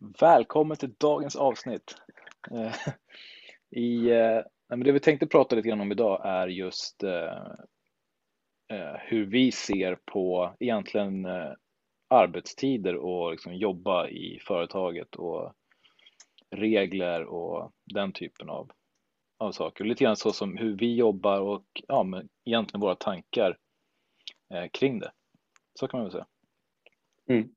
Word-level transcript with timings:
Välkommen 0.00 0.76
till 0.76 0.94
dagens 0.98 1.36
avsnitt. 1.36 1.94
Eh, 2.50 2.74
I, 3.70 4.10
eh, 4.10 4.42
det 4.78 4.92
vi 4.92 5.00
tänkte 5.00 5.26
prata 5.26 5.56
lite 5.56 5.68
grann 5.68 5.80
om 5.80 5.92
idag 5.92 6.20
är 6.24 6.46
just 6.48 7.02
eh, 7.02 7.38
hur 8.98 9.26
vi 9.26 9.52
ser 9.52 9.98
på 10.04 10.54
egentligen 10.58 11.26
arbetstider 12.08 12.96
och 12.96 13.30
liksom 13.30 13.54
jobba 13.54 14.08
i 14.08 14.38
företaget 14.46 15.16
och 15.16 15.52
regler 16.50 17.24
och 17.24 17.72
den 17.84 18.12
typen 18.12 18.50
av, 18.50 18.70
av 19.38 19.52
saker. 19.52 19.84
Lite 19.84 20.04
grann 20.04 20.16
så 20.16 20.32
som 20.32 20.56
hur 20.56 20.76
vi 20.76 20.94
jobbar 20.94 21.40
och 21.40 21.66
ja, 21.88 22.02
men 22.02 22.28
egentligen 22.44 22.80
våra 22.80 22.94
tankar 22.94 23.58
kring 24.72 24.98
det. 24.98 25.12
Så 25.74 25.88
kan 25.88 25.98
man 25.98 26.04
väl 26.04 26.12
säga. 26.12 26.26
Mm. 27.28 27.54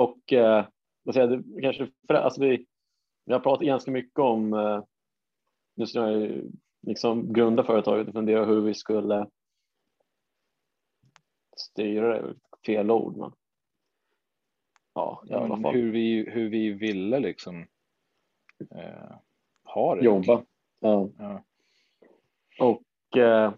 Och 0.00 0.32
eh, 0.32 0.66
säger, 1.12 1.26
det 1.36 1.62
kanske, 1.62 1.88
alltså 2.08 2.40
vi, 2.40 2.66
vi 3.24 3.32
har 3.32 3.40
pratat 3.40 3.66
ganska 3.66 3.90
mycket 3.90 4.18
om, 4.18 4.52
eh, 4.52 4.82
just 5.76 5.94
när 5.94 6.10
jag 6.10 6.42
liksom 6.82 7.32
grunda 7.32 7.64
företaget 7.64 8.08
och 8.08 8.14
fundera 8.14 8.44
hur 8.44 8.60
vi 8.60 8.74
skulle 8.74 9.26
styra 11.56 12.22
det, 12.22 12.34
fel 12.66 12.90
ord 12.90 13.16
men 13.16 13.32
ja, 14.94 15.22
i 15.28 15.34
alla 15.34 15.60
fall. 15.60 15.74
Hur 15.74 15.92
vi, 15.92 16.30
hur 16.30 16.48
vi 16.48 16.70
ville 16.70 17.18
liksom 17.18 17.66
eh, 18.70 19.16
ha 19.64 19.94
det. 19.94 20.04
Jobba. 20.04 20.44
Ja. 20.80 21.08
ja. 21.18 21.42
Och 22.58 23.16
eh, 23.16 23.52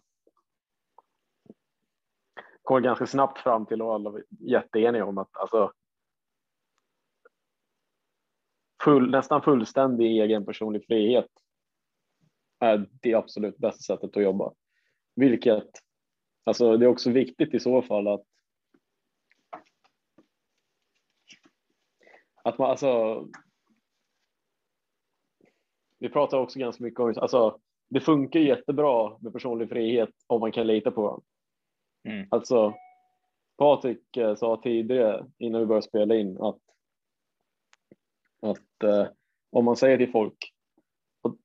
kom 2.63 2.83
ganska 2.83 3.07
snabbt 3.07 3.39
fram 3.39 3.67
till 3.67 3.83
och 3.83 3.95
alla 3.95 4.11
var 4.11 4.25
jätteeniga 4.29 5.07
om 5.07 5.19
att 5.19 5.37
alltså 5.37 5.73
full, 8.85 9.11
nästan 9.11 9.43
fullständig 9.43 10.21
egen 10.21 10.47
personlig 10.47 10.87
frihet 10.87 11.29
är 12.61 12.89
det 13.03 13.15
absolut 13.15 13.59
bästa 13.59 13.81
sättet 13.83 14.17
att 14.17 14.23
jobba. 14.23 14.53
Vilket, 15.17 15.71
alltså 16.45 16.77
det 16.77 16.85
är 16.85 16.89
också 16.89 17.11
viktigt 17.11 17.55
i 17.55 17.61
så 17.61 17.83
fall 17.83 18.09
att 18.09 18.25
att 22.45 22.59
man 22.59 22.71
alltså 22.71 23.25
vi 25.99 26.09
pratar 26.09 26.39
också 26.39 26.59
ganska 26.59 26.85
mycket 26.85 27.01
om, 27.01 27.15
alltså 27.17 27.61
det 27.89 28.01
funkar 28.01 28.41
jättebra 28.41 29.19
med 29.21 29.33
personlig 29.33 29.69
frihet 29.69 30.11
om 30.27 30.41
man 30.41 30.53
kan 30.53 30.67
lita 30.67 30.91
på 30.91 31.03
varandra. 31.03 31.25
Mm. 32.05 32.27
Alltså 32.31 32.75
Patrik 33.59 34.17
eh, 34.17 34.35
sa 34.35 34.61
tidigare 34.63 35.27
innan 35.39 35.61
vi 35.61 35.67
började 35.67 35.87
spela 35.87 36.15
in 36.15 36.41
att 36.41 36.72
att 38.43 38.83
eh, 38.85 39.07
om 39.51 39.65
man 39.65 39.77
säger 39.77 39.99
till 39.99 40.11
folk, 40.11 40.53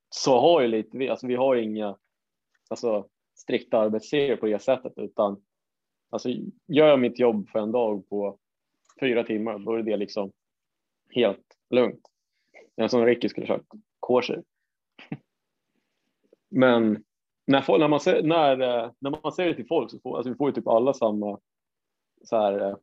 så 0.10 0.40
har 0.40 0.62
ju 0.62 0.68
lite, 0.68 0.98
vi, 0.98 1.10
alltså 1.10 1.28
vi 1.28 1.36
har 1.36 1.56
inga 1.56 1.98
alltså, 2.70 3.08
strikta 3.36 3.78
arbetsserier 3.78 4.38
på 4.38 4.46
det 4.46 4.60
sättet, 4.60 4.94
utan 4.96 5.42
alltså, 6.10 6.30
gör 6.68 6.88
jag 6.88 7.00
mitt 7.00 7.20
jobb 7.20 7.50
för 7.50 7.60
en 7.60 7.72
dag 7.72 8.10
på 8.10 8.40
fyra 9.00 9.24
timmar, 9.24 9.60
då 9.60 9.74
är 9.74 9.84
det 9.84 9.98
liksom 9.98 10.32
helt 11.10 11.58
lugnt. 11.70 12.02
En 12.76 12.90
som 12.90 13.06
Ricky 13.06 13.30
skulle 13.30 13.48
sagt, 13.48 13.66
kosher. 14.00 14.44
Men 16.50 17.04
när, 17.46 17.78
när, 17.78 17.88
man, 17.88 18.00
när, 18.28 18.62
eh, 18.62 18.92
när 19.00 19.22
man 19.24 19.32
säger 19.32 19.50
det 19.50 19.56
till 19.56 19.68
folk 19.68 19.92
så 19.92 20.00
får 20.00 20.18
alltså 20.18 20.32
vi 20.32 20.38
får 20.38 20.50
ju 20.50 20.56
typ 20.56 20.68
alla 20.68 20.94
samma 20.94 21.40
så 22.24 22.38
här, 22.38 22.70
eh, 22.70 22.76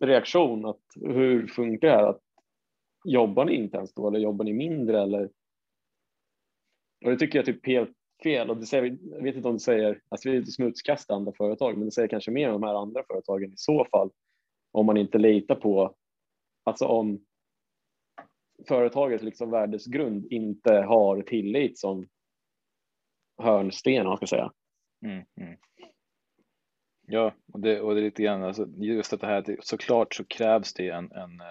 reaktion. 0.00 0.66
Att 0.66 0.82
hur 0.94 1.46
funkar 1.46 1.88
det 1.88 1.94
här? 1.94 2.08
Att 2.08 2.20
jobbar 3.10 3.44
ni 3.44 3.54
inte 3.54 3.76
ens 3.76 3.94
då 3.94 4.08
eller 4.08 4.18
jobbar 4.18 4.44
ni 4.44 4.52
mindre 4.52 5.02
eller? 5.02 5.30
Och 7.04 7.10
det 7.10 7.16
tycker 7.16 7.38
jag 7.38 7.48
är 7.48 7.52
typ 7.52 7.66
helt 7.66 7.96
fel 8.22 8.50
och 8.50 8.56
det 8.56 8.66
säger, 8.66 8.98
jag 9.02 9.22
vet 9.22 9.36
inte 9.36 9.48
om 9.48 9.54
det 9.54 9.60
säger, 9.60 10.02
alltså 10.08 10.28
vi 10.28 10.34
är 10.34 10.38
inte 10.38 10.52
smutskasta 10.52 11.14
andra 11.14 11.32
företag, 11.32 11.76
men 11.76 11.84
det 11.84 11.92
säger 11.92 12.08
kanske 12.08 12.30
mer 12.30 12.48
om 12.48 12.60
de 12.60 12.66
här 12.66 12.82
andra 12.82 13.04
företagen 13.08 13.52
i 13.52 13.56
så 13.56 13.86
fall 13.90 14.10
om 14.72 14.86
man 14.86 14.96
inte 14.96 15.18
litar 15.18 15.54
på, 15.54 15.94
alltså 16.64 16.86
om 16.86 17.24
företagets 18.68 19.24
liksom 19.24 19.50
värdesgrund 19.50 20.26
inte 20.32 20.72
har 20.72 21.22
tillit 21.22 21.78
som 21.78 22.08
hörnsten, 23.42 24.06
man 24.06 24.16
ska 24.16 24.26
säga. 24.26 24.52
Mm, 25.04 25.24
mm. 25.40 25.56
Ja, 27.06 27.34
och 27.52 27.60
det, 27.60 27.80
och 27.80 27.94
det 27.94 28.00
är 28.00 28.04
lite 28.04 28.22
grann, 28.22 28.42
alltså, 28.42 28.66
just 28.76 29.12
att 29.12 29.20
det 29.20 29.26
här, 29.26 29.56
såklart 29.60 30.14
så 30.14 30.24
krävs 30.24 30.74
det 30.74 30.88
en, 30.88 31.12
en 31.12 31.42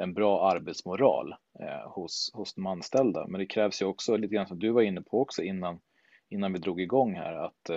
en 0.00 0.14
bra 0.14 0.50
arbetsmoral 0.50 1.34
eh, 1.60 1.90
hos, 1.90 2.30
hos 2.34 2.54
de 2.54 2.66
anställda. 2.66 3.26
Men 3.26 3.40
det 3.40 3.46
krävs 3.46 3.82
ju 3.82 3.86
också 3.86 4.16
lite 4.16 4.34
grann 4.34 4.46
som 4.46 4.58
du 4.58 4.70
var 4.70 4.82
inne 4.82 5.02
på 5.02 5.20
också 5.20 5.42
innan, 5.42 5.80
innan 6.28 6.52
vi 6.52 6.58
drog 6.58 6.80
igång 6.80 7.14
här 7.14 7.34
att 7.34 7.70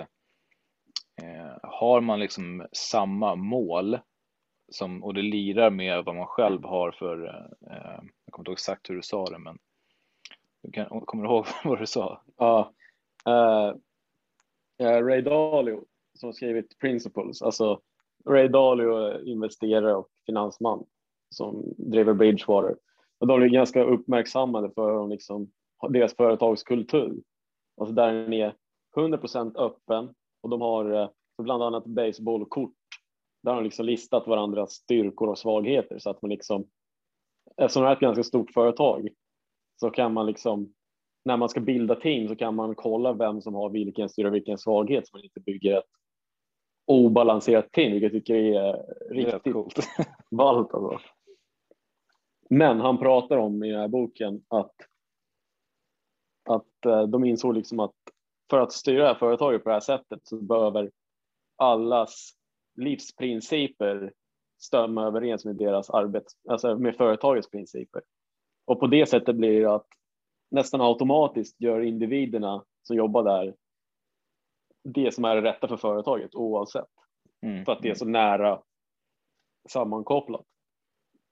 eh, 1.22 1.57
har 1.62 2.01
man 2.01 2.19
liksom 2.19 2.67
samma 2.72 3.35
mål 3.35 4.00
som, 4.72 5.03
och 5.03 5.13
det 5.13 5.22
lirar 5.22 5.69
med 5.69 6.03
vad 6.06 6.16
man 6.16 6.28
själv 6.28 6.63
har 6.63 6.91
för, 6.91 7.28
eh, 7.28 8.01
jag 8.25 8.31
kommer 8.31 8.41
inte 8.41 8.50
ihåg 8.50 8.56
exakt 8.56 8.89
hur 8.89 8.95
du 8.95 9.01
sa 9.01 9.25
det, 9.25 9.39
men 9.39 9.57
du 10.63 10.72
kan, 10.72 11.01
kommer 11.06 11.23
du 11.23 11.29
ihåg 11.29 11.45
vad 11.63 11.79
du 11.79 11.85
sa? 11.85 12.23
Ja, 12.38 12.73
uh, 13.28 13.73
Ray 14.81 15.22
Dalio 15.22 15.85
som 16.13 16.33
skrivit 16.33 16.79
Principles, 16.79 17.41
alltså 17.41 17.81
Ray 18.29 18.47
Dalio 18.47 19.22
investerare 19.25 19.95
och 19.95 20.07
finansman 20.25 20.85
som 21.33 21.73
driver 21.77 22.13
Bridgewater. 22.13 22.75
Och 23.19 23.27
de 23.27 23.41
är 23.41 23.47
ganska 23.47 23.83
uppmärksammade 23.83 24.71
för 24.75 25.07
liksom, 25.07 25.51
deras 25.89 26.16
företagskultur. 26.16 27.16
Alltså 27.81 27.95
där 27.95 28.13
den 28.13 28.33
är 28.33 28.55
100% 28.95 29.57
öppen 29.57 30.13
och 30.41 30.49
de 30.49 30.61
har 30.61 31.01
eh, 31.01 31.09
bland 31.38 31.63
annat 31.63 31.85
baseballkort 31.85 32.73
där 33.44 33.51
har 33.51 33.61
de 33.61 33.63
liksom 33.63 33.85
listat 33.85 34.27
varandras 34.27 34.71
styrkor 34.71 35.29
och 35.29 35.38
svagheter 35.38 35.99
så 35.99 36.09
att 36.09 36.21
man 36.21 36.29
liksom 36.29 36.67
eftersom 37.57 37.83
det 37.83 37.89
är 37.89 37.94
ett 37.94 38.00
ganska 38.00 38.23
stort 38.23 38.51
företag 38.51 39.09
så 39.79 39.89
kan 39.89 40.13
man 40.13 40.25
liksom 40.25 40.73
när 41.25 41.38
man 41.38 41.50
ska 41.50 41.59
bilda 41.59 41.95
team 41.95 42.27
så 42.27 42.35
kan 42.35 42.55
man 42.55 42.75
kolla 42.75 43.13
vem 43.13 43.41
som 43.41 43.53
har 43.53 43.69
vilken 43.69 44.09
styrka 44.09 44.27
och 44.27 44.35
vilken 44.35 44.57
svaghet 44.57 45.07
så 45.07 45.17
man 45.17 45.23
inte 45.23 45.39
bygger 45.39 45.77
ett 45.77 45.85
obalanserat 46.85 47.71
team, 47.71 47.91
vilket 47.91 48.13
jag 48.13 48.21
tycker 48.21 48.35
är 48.35 48.85
riktigt 49.09 49.53
coolt. 49.53 49.79
ballt 50.31 50.73
alltså. 50.73 51.00
Men 52.53 52.80
han 52.80 52.97
pratar 52.97 53.38
om 53.38 53.64
i 53.64 53.72
den 53.72 53.80
här 53.80 53.88
boken 53.88 54.44
att, 54.47 54.75
att 56.50 56.86
eh, 56.86 57.03
de 57.03 57.24
insåg 57.24 57.56
liksom 57.56 57.80
att 57.80 57.96
för 58.50 58.59
att 58.59 58.72
styra 58.72 59.02
det 59.02 59.08
här 59.08 59.16
företaget 59.16 59.64
på 59.64 59.69
det 59.69 59.75
här 59.75 59.80
sättet 59.80 60.19
så 60.24 60.41
behöver 60.41 60.92
allas 61.56 62.34
livsprinciper 62.75 64.13
stämma 64.62 65.08
överens 65.08 65.46
med 65.46 65.56
deras 65.56 65.90
arbets, 65.90 66.34
alltså 66.50 66.78
med 66.78 66.96
företagets 66.96 67.50
principer. 67.50 68.02
Och 68.66 68.80
på 68.80 68.88
det 68.88 69.06
sättet 69.06 69.36
blir 69.36 69.62
det 69.62 69.74
att 69.74 69.88
nästan 70.52 70.81
automatiskt 70.81 71.62
gör 71.62 71.81
individerna 71.81 72.63
som 72.84 72.96
jobbar 72.96 73.24
där 73.24 73.56
det 74.84 75.13
som 75.13 75.25
är 75.25 75.36
det 75.36 75.42
rätta 75.42 75.68
för 75.68 75.78
företaget 75.78 76.36
oavsett. 76.36 76.90
Mm. 77.42 77.66
För 77.66 77.72
att 77.72 77.81
det 77.81 77.90
är 77.90 77.96
så 77.96 78.06
nära 78.06 78.62
sammankopplat. 79.69 80.46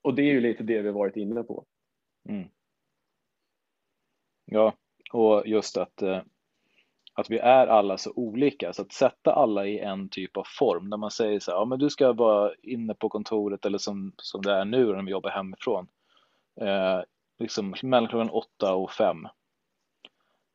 Och 0.02 0.14
det 0.16 0.22
är 0.22 0.34
ju 0.34 0.42
lite 0.42 0.64
det 0.64 0.82
vi 0.82 0.92
varit 0.92 1.16
inne 1.16 1.44
på. 1.44 1.66
Mm. 2.30 2.50
Ja, 4.46 4.74
och 5.12 5.48
just 5.48 5.78
att, 5.78 6.02
eh, 6.02 6.22
att 7.14 7.30
vi 7.30 7.38
är 7.38 7.68
alla 7.68 7.98
så 7.98 8.14
olika, 8.16 8.74
så 8.74 8.82
att 8.82 8.92
sätta 8.92 9.34
alla 9.34 9.66
i 9.66 9.80
en 9.80 10.10
typ 10.10 10.38
av 10.38 10.44
form, 10.60 10.90
när 10.90 10.98
man 10.98 11.12
säger 11.12 11.40
så 11.40 11.52
här, 11.52 11.58
ja 11.58 11.66
men 11.66 11.80
du 11.80 11.90
ska 11.90 12.14
vara 12.14 12.52
inne 12.64 12.94
på 12.94 13.10
kontoret 13.10 13.66
eller 13.66 13.78
som, 13.78 14.14
som 14.18 14.42
det 14.42 14.54
är 14.54 14.66
nu 14.66 14.86
när 14.86 15.04
vi 15.04 15.12
jobbar 15.12 15.30
hemifrån, 15.30 15.88
eh, 16.62 17.02
liksom 17.40 17.76
mellan 17.84 18.10
klockan 18.10 18.30
åtta 18.30 18.76
och 18.76 18.92
fem. 18.92 19.26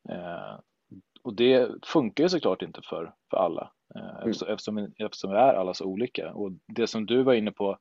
Eh, 0.09 0.59
och 1.21 1.33
det 1.33 1.85
funkar 1.85 2.23
ju 2.23 2.29
såklart 2.29 2.61
inte 2.61 2.81
för, 2.81 3.13
för 3.29 3.37
alla, 3.37 3.71
eh, 3.95 4.15
mm. 4.15 4.29
eftersom, 4.29 4.77
eftersom 4.97 5.31
vi 5.31 5.37
är 5.37 5.53
alla 5.53 5.73
så 5.73 5.85
olika. 5.85 6.33
Och 6.33 6.51
det 6.67 6.87
som 6.87 7.05
du 7.05 7.23
var 7.23 7.33
inne 7.33 7.51
på 7.51 7.77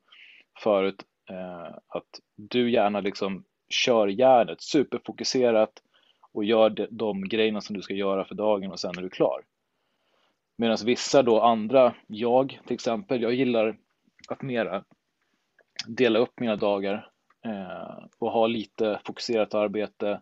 förut, 0.63 1.05
Eh, 1.31 1.79
att 1.89 2.21
du 2.37 2.71
gärna 2.71 3.01
liksom 3.01 3.45
kör 3.69 4.07
järnet 4.07 4.63
superfokuserat 4.63 5.73
och 6.33 6.45
gör 6.45 6.71
de, 6.71 6.87
de 6.91 7.29
grejerna 7.29 7.61
som 7.61 7.77
du 7.77 7.83
ska 7.83 7.95
göra 7.95 8.25
för 8.25 8.35
dagen 8.35 8.73
och 8.73 8.81
sen 8.81 8.99
är 8.99 9.03
du 9.03 9.09
klar. 9.09 9.43
Medan 10.59 10.79
vissa 10.85 11.23
då 11.23 11.41
andra, 11.41 11.95
jag 12.07 12.61
till 12.67 12.75
exempel, 12.75 13.23
jag 13.23 13.35
gillar 13.35 13.77
att 14.29 14.43
mera 14.43 14.85
dela 15.87 16.19
upp 16.19 16.41
mina 16.41 16.57
dagar 16.57 17.11
eh, 17.45 18.05
och 18.19 18.31
ha 18.31 18.47
lite 18.47 19.01
fokuserat 19.05 19.55
arbete, 19.55 20.21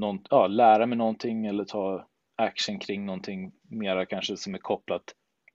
någon, 0.00 0.24
ja, 0.30 0.46
lära 0.46 0.86
mig 0.86 0.98
någonting 0.98 1.46
eller 1.46 1.64
ta 1.64 2.06
action 2.36 2.78
kring 2.78 3.06
någonting 3.06 3.52
mera 3.62 4.06
kanske 4.06 4.36
som 4.36 4.54
är 4.54 4.58
kopplat 4.58 5.02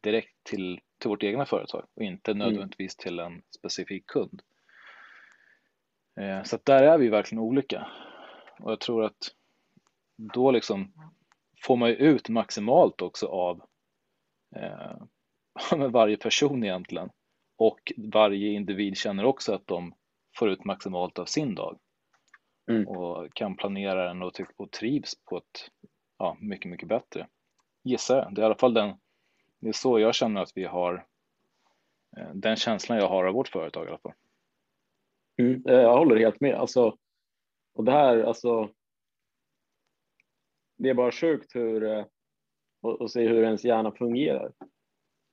direkt 0.04 0.44
till, 0.44 0.80
till 1.00 1.10
vårt 1.10 1.24
egna 1.24 1.46
företag 1.46 1.86
och 1.96 2.04
inte 2.04 2.32
Mm. 2.32 2.48
nödvändigtvis 2.48 2.96
till 2.96 3.20
en 3.20 3.42
specifik 3.58 4.06
kund. 4.08 4.42
Eh, 6.22 6.44
Så 6.44 6.56
att 6.56 6.66
där 6.66 6.84
är 6.84 6.98
vi 6.98 7.10
verkligen 7.10 7.44
olika 7.44 7.88
och 8.60 8.72
jag 8.72 8.80
tror 8.80 9.04
att 9.04 9.18
då 10.34 10.52
liksom 10.52 10.94
får 11.66 11.76
man 11.76 11.90
ju 11.90 11.96
ut 11.96 12.30
maximalt 12.30 13.02
också 13.02 13.28
av 13.28 13.62
eh, 14.56 14.98
varje 15.90 16.18
person 16.18 16.64
egentligen 16.64 17.10
och 17.58 17.80
varje 17.98 18.52
individ 18.52 18.98
känner 18.98 19.26
också 19.26 19.54
att 19.54 19.68
de 19.68 19.94
får 20.38 20.50
ut 20.50 20.66
maximalt 20.66 21.20
av 21.20 21.26
sin 21.26 21.56
dag 21.56 21.80
Mm. 22.68 22.88
och 22.88 23.34
kan 23.34 23.56
planera 23.56 24.08
den 24.08 24.22
och, 24.22 24.34
ty- 24.34 24.46
och 24.58 24.72
trivs 24.72 25.24
på 25.24 25.38
ett 25.38 25.72
ja, 26.18 26.38
mycket, 26.40 26.72
mycket 26.72 26.88
bättre. 26.90 27.28
Gissar 27.84 28.18
jag. 28.18 28.36
Det 28.36 28.42
är 28.42 28.44
i 28.44 28.46
alla 28.46 28.56
fall 28.56 28.74
den, 28.74 28.96
det 29.60 29.68
är 29.68 29.74
så 29.74 30.00
jag 30.00 30.16
känner 30.16 30.42
att 30.42 30.52
vi 30.56 30.64
har 30.64 31.08
eh, 32.18 32.30
den 32.34 32.56
känslan 32.56 32.98
jag 32.98 33.10
har 33.10 33.26
av 33.26 33.34
vårt 33.34 33.48
företag 33.48 33.86
i 33.86 33.90
alla 33.90 33.98
fall. 33.98 34.14
Mm, 35.38 35.64
eh, 35.68 35.74
jag 35.74 35.98
håller 35.98 36.16
helt 36.16 36.40
med. 36.40 36.56
Alltså, 36.56 36.98
och 37.74 37.84
det 37.84 37.92
här, 37.92 38.24
alltså. 38.24 38.70
Det 40.78 40.90
är 40.90 40.94
bara 40.94 41.12
sjukt 41.12 41.56
hur 41.56 41.84
eh, 41.84 42.06
och, 42.82 43.02
och 43.02 43.12
se 43.12 43.28
hur 43.28 43.44
ens 43.44 43.64
hjärna 43.66 43.92
fungerar. 43.92 44.52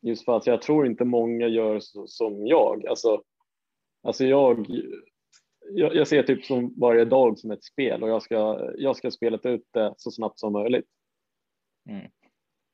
Just 0.01 0.25
för 0.25 0.37
att 0.37 0.47
jag 0.47 0.63
tror 0.63 0.87
inte 0.87 1.05
många 1.05 1.47
gör 1.47 1.81
så, 1.81 2.07
som 2.07 2.47
jag. 2.47 2.87
Alltså, 2.87 3.23
alltså 4.03 4.25
jag, 4.25 4.67
jag, 5.71 5.95
jag 5.95 6.09
ser 6.09 6.23
typ 6.23 6.45
som 6.45 6.75
varje 6.81 7.05
dag 7.05 7.39
som 7.39 7.51
ett 7.51 7.65
spel 7.65 8.03
och 8.03 8.09
jag 8.09 8.23
ska, 8.23 8.71
jag 8.77 8.97
ska 8.97 9.11
spela 9.11 9.39
ut 9.43 9.67
det 9.71 9.95
så 9.97 10.11
snabbt 10.11 10.39
som 10.39 10.53
möjligt. 10.53 10.89
Mm. 11.89 12.11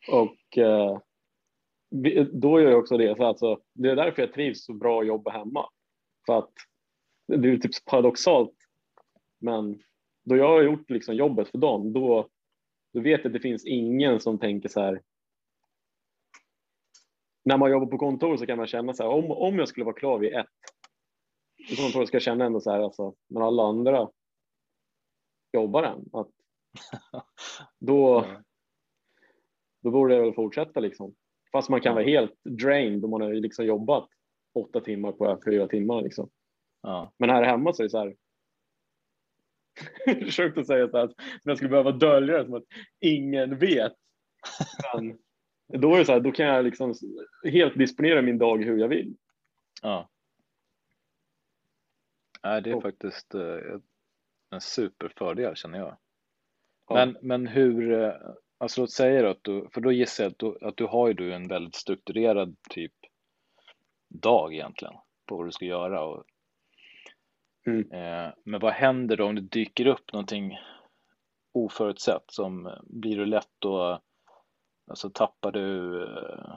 Och 0.09 0.59
eh, 0.59 0.99
då 2.33 2.61
gör 2.61 2.71
jag 2.71 2.79
också 2.79 2.97
det. 2.97 3.17
Så 3.17 3.25
alltså, 3.25 3.61
det 3.75 3.91
är 3.91 3.97
därför 3.97 4.23
jag 4.23 4.33
trivs 4.33 4.65
så 4.65 4.73
bra 4.73 5.01
att 5.01 5.07
jobba 5.07 5.31
hemma. 5.31 5.69
För 6.27 6.39
att 6.39 6.53
det 7.27 7.49
är 7.49 7.57
typ 7.57 7.85
paradoxalt. 7.85 8.55
Men 9.41 9.83
då 10.25 10.37
jag 10.37 10.49
har 10.49 10.63
gjort 10.63 10.91
liksom 10.91 11.15
jobbet 11.15 11.49
för 11.49 11.59
dagen, 11.59 11.93
då, 11.93 12.29
då 12.93 13.01
vet 13.01 13.21
jag 13.21 13.27
att 13.27 13.33
det 13.33 13.41
finns 13.41 13.67
ingen 13.67 14.21
som 14.21 14.39
tänker 14.39 14.69
så 14.69 14.81
här. 14.81 15.03
När 17.45 17.57
man 17.57 17.71
jobbar 17.71 17.87
på 17.87 17.99
kontor 17.99 18.37
så 18.37 18.47
kan 18.47 18.59
man 18.59 18.67
känna 18.67 18.95
så 18.95 19.03
här, 19.03 19.11
om, 19.11 19.31
om 19.31 19.59
jag 19.59 19.69
skulle 19.69 19.85
vara 19.85 19.95
klar 19.95 20.19
vid 20.19 20.35
ett. 20.35 20.47
På 21.69 21.75
kontor 21.77 22.07
ska 22.07 22.15
jag 22.15 22.23
känna 22.23 22.45
ändå 22.45 22.61
så 22.61 22.71
här, 22.71 22.81
alltså, 22.81 23.15
men 23.29 23.43
alla 23.43 23.63
andra 23.63 24.11
jobbar 25.53 25.83
än. 25.83 26.05
Att 26.13 26.31
då, 27.79 28.27
då 29.83 29.91
borde 29.91 30.15
jag 30.15 30.23
väl 30.23 30.35
fortsätta 30.35 30.81
liksom. 30.81 31.15
Fast 31.53 31.69
man 31.69 31.81
kan 31.81 31.95
vara 31.95 32.05
helt 32.05 32.45
drained 32.45 33.05
om 33.05 33.11
man 33.11 33.21
har 33.21 33.33
liksom 33.33 33.65
jobbat 33.67 34.09
åtta 34.55 34.81
timmar 34.81 35.13
på 35.13 35.41
fyra 35.45 35.69
timmar 35.69 36.03
liksom. 36.03 36.31
Ja, 36.83 37.13
Men 37.19 37.31
här 37.31 37.43
hemma 37.43 37.73
så 37.73 37.83
är 37.83 37.85
det 37.85 37.91
så 37.91 37.99
här. 37.99 38.17
Sjukt 40.31 40.59
att 40.59 40.67
säga 40.67 40.89
så 40.89 40.99
här, 40.99 41.07
som 41.07 41.17
jag 41.43 41.57
skulle 41.57 41.71
behöva 41.71 41.93
dölja 41.93 42.39
det 42.39 42.45
som 42.45 42.55
att 42.55 42.65
ingen 43.01 43.59
vet. 43.59 43.93
Men 44.95 45.19
då 45.81 45.95
är 45.95 45.99
det 45.99 46.05
så 46.05 46.13
här, 46.13 46.21
då 46.21 46.33
kan 46.33 46.47
jag 46.47 46.65
liksom 46.65 46.95
helt 47.45 47.79
disponera 47.79 48.23
min 48.23 48.39
dag 48.39 48.65
hur 48.65 48.79
jag 48.79 48.89
vill. 48.89 49.17
ja. 49.83 50.11
Nej, 52.43 52.63
det 52.63 52.71
är 52.71 52.75
Och- 52.77 52.83
faktiskt 52.83 53.35
eh, 53.35 53.59
en 54.51 54.61
superfördel 54.61 55.57
känner 55.57 55.79
jag. 55.79 55.97
Ja. 56.89 56.95
Men, 56.95 57.17
men 57.23 57.47
hur, 57.47 57.93
eh, 58.03 58.15
alltså 58.59 58.81
låt 58.81 58.93
säga 58.93 59.31
att 59.31 59.39
du, 59.43 59.69
för 59.73 59.81
då 59.81 59.93
gissar 59.93 60.25
jag 60.25 60.31
att 60.31 60.39
du, 60.39 60.59
att 60.61 60.77
du 60.77 60.85
har 60.87 61.09
ju 61.09 61.15
du 61.15 61.35
en 61.35 61.49
väldigt 61.49 61.75
strukturerad 61.75 62.57
typ 62.71 62.93
dag 64.09 64.55
egentligen 64.55 64.95
på 65.27 65.37
vad 65.37 65.47
du 65.47 65.53
ska 65.53 65.65
göra 65.65 66.05
och 66.05 66.25
Mm. 67.67 67.93
eh, 67.93 68.33
men 68.45 68.61
vad 68.61 68.73
händer 68.73 69.17
då 69.17 69.25
om 69.25 69.35
det 69.35 69.41
dyker 69.41 69.87
upp 69.87 70.13
någonting 70.13 70.59
oförutsett 71.53 72.25
som 72.27 72.67
eh, 72.67 72.73
blir 72.83 73.17
du 73.17 73.25
lätt 73.27 73.51
då 73.59 74.01
alltså 74.91 75.11
tappar 75.11 75.53
du 75.53 76.03
eh, 76.05 76.55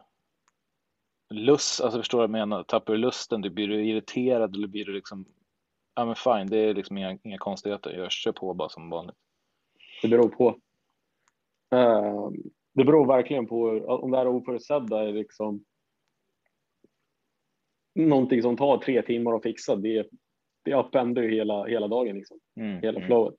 lust, 1.29 1.81
alltså 1.81 1.99
förstår 1.99 2.17
du 2.17 2.21
vad 2.21 2.39
jag 2.39 2.49
menar, 2.49 2.63
tappar 2.63 2.93
du 2.93 2.99
lusten, 2.99 3.41
du 3.41 3.49
blir 3.49 3.67
du 3.67 3.85
irriterad 3.85 4.55
eller 4.55 4.67
blir 4.67 4.85
du 4.85 4.93
liksom 4.93 5.25
ja 5.95 6.05
men 6.05 6.15
fine, 6.15 6.47
det 6.47 6.57
är 6.57 6.73
liksom 6.73 6.97
inga, 6.97 7.17
inga 7.23 7.37
konstigheter, 7.37 7.93
jag 7.97 8.11
kör 8.11 8.31
på 8.31 8.53
bara 8.53 8.69
som 8.69 8.89
vanligt. 8.89 9.15
Det 10.01 10.07
beror 10.07 10.29
på. 10.29 10.49
Eh, 11.75 12.29
det 12.73 12.85
beror 12.85 13.07
verkligen 13.07 13.47
på 13.47 13.61
om 13.87 14.11
det 14.11 14.17
här 14.17 14.27
oförutsedda 14.27 15.03
är 15.07 15.13
liksom 15.13 15.65
någonting 17.95 18.41
som 18.41 18.57
tar 18.57 18.77
tre 18.77 19.01
timmar 19.01 19.33
att 19.35 19.43
fixa. 19.43 19.75
Det, 19.75 20.09
det 20.63 20.73
uppändar 20.75 21.21
ju 21.21 21.31
hela, 21.31 21.65
hela 21.65 21.87
dagen, 21.87 22.15
liksom, 22.15 22.39
Mm, 22.55 22.81
hela 22.81 22.97
mm, 22.97 23.07
flowet. 23.07 23.35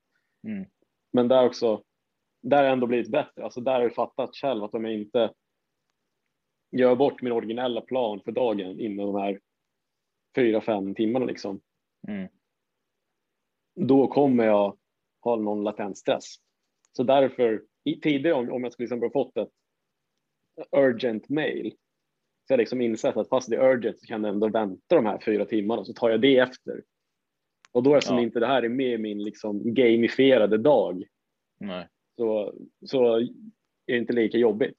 mm. 0.47 0.65
Men 1.11 1.27
där 1.27 1.45
också, 1.45 1.83
där 2.41 2.57
har 2.57 2.63
jag 2.63 2.73
ändå 2.73 2.87
blivit 2.87 3.11
bättre. 3.11 3.43
Alltså 3.43 3.61
där 3.61 3.73
har 3.73 3.81
jag 3.81 3.95
fattat 3.95 4.35
själv 4.35 4.63
att 4.63 4.73
om 4.73 4.85
jag 4.85 4.93
inte 4.93 5.33
gör 6.71 6.95
bort 6.95 7.21
min 7.21 7.33
originella 7.33 7.81
plan 7.81 8.21
för 8.25 8.31
dagen 8.31 8.79
inom 8.79 9.13
de 9.13 9.21
här 9.21 9.39
fyra, 10.35 10.61
fem 10.61 10.95
timmarna 10.95 11.25
liksom, 11.25 11.61
Mm. 12.07 12.27
Då 13.75 14.07
kommer 14.07 14.45
jag 14.45 14.77
ha 15.23 15.35
någon 15.35 15.63
latent 15.63 15.97
stress. 15.97 16.35
Så 16.97 17.03
därför, 17.03 17.63
i 17.83 17.99
tidigare 17.99 18.35
om, 18.35 18.51
om 18.51 18.63
jag 18.63 18.73
skulle 18.73 18.83
liksom 18.83 19.01
ha 19.01 19.09
fått 19.11 19.37
ett 19.37 19.49
urgent 20.77 21.29
mail, 21.29 21.71
så 22.47 22.53
har 22.53 22.57
jag 22.57 22.59
liksom 22.59 22.81
insett 22.81 23.17
att 23.17 23.29
fast 23.29 23.49
det 23.49 23.55
är 23.55 23.71
urgent 23.73 23.99
så 23.99 24.05
kan 24.05 24.23
jag 24.23 24.33
ändå 24.33 24.47
vänta 24.47 24.95
de 24.95 25.05
här 25.05 25.19
fyra 25.25 25.45
timmarna, 25.45 25.85
så 25.85 25.93
tar 25.93 26.09
jag 26.09 26.21
det 26.21 26.37
efter. 26.37 26.83
Och 27.71 27.83
då 27.83 27.95
eftersom 27.95 28.17
Ja. 28.17 28.23
inte 28.23 28.39
det 28.39 28.47
här 28.47 28.63
är 28.63 28.69
med 28.69 28.93
i 28.93 28.97
min 28.97 29.23
liksom 29.23 29.73
gamifierade 29.73 30.57
dag, 30.57 31.03
Nej. 31.59 31.87
så, 32.17 32.53
så 32.85 33.15
är 33.15 33.27
det 33.85 33.97
inte 33.97 34.13
lika 34.13 34.37
jobbigt. 34.37 34.77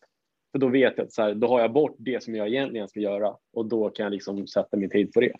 För 0.52 0.58
då 0.58 0.68
vet 0.68 0.94
jag 0.96 1.04
att 1.04 1.12
så 1.12 1.22
här, 1.22 1.34
då 1.34 1.46
har 1.46 1.60
jag 1.60 1.72
bort 1.72 1.94
det 1.98 2.22
som 2.22 2.34
jag 2.34 2.48
egentligen 2.48 2.88
ska 2.88 3.00
göra 3.00 3.36
och 3.52 3.66
då 3.66 3.90
kan 3.90 4.04
jag 4.04 4.12
liksom 4.12 4.46
sätta 4.46 4.76
min 4.76 4.90
tid 4.90 5.12
på 5.12 5.20
det. 5.20 5.32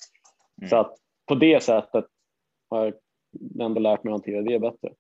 Mm. 0.59 0.71
Så 0.71 0.77
att 0.77 0.97
på 1.27 1.35
det 1.35 1.63
sättet 1.63 2.05
har 2.71 2.85
jag 2.85 2.95
ändå 3.61 3.81
lärt 3.81 4.05
mig 4.05 4.13
att 4.13 4.21
hantera 4.21 4.43
det 4.43 4.59
bättre. 4.59 4.95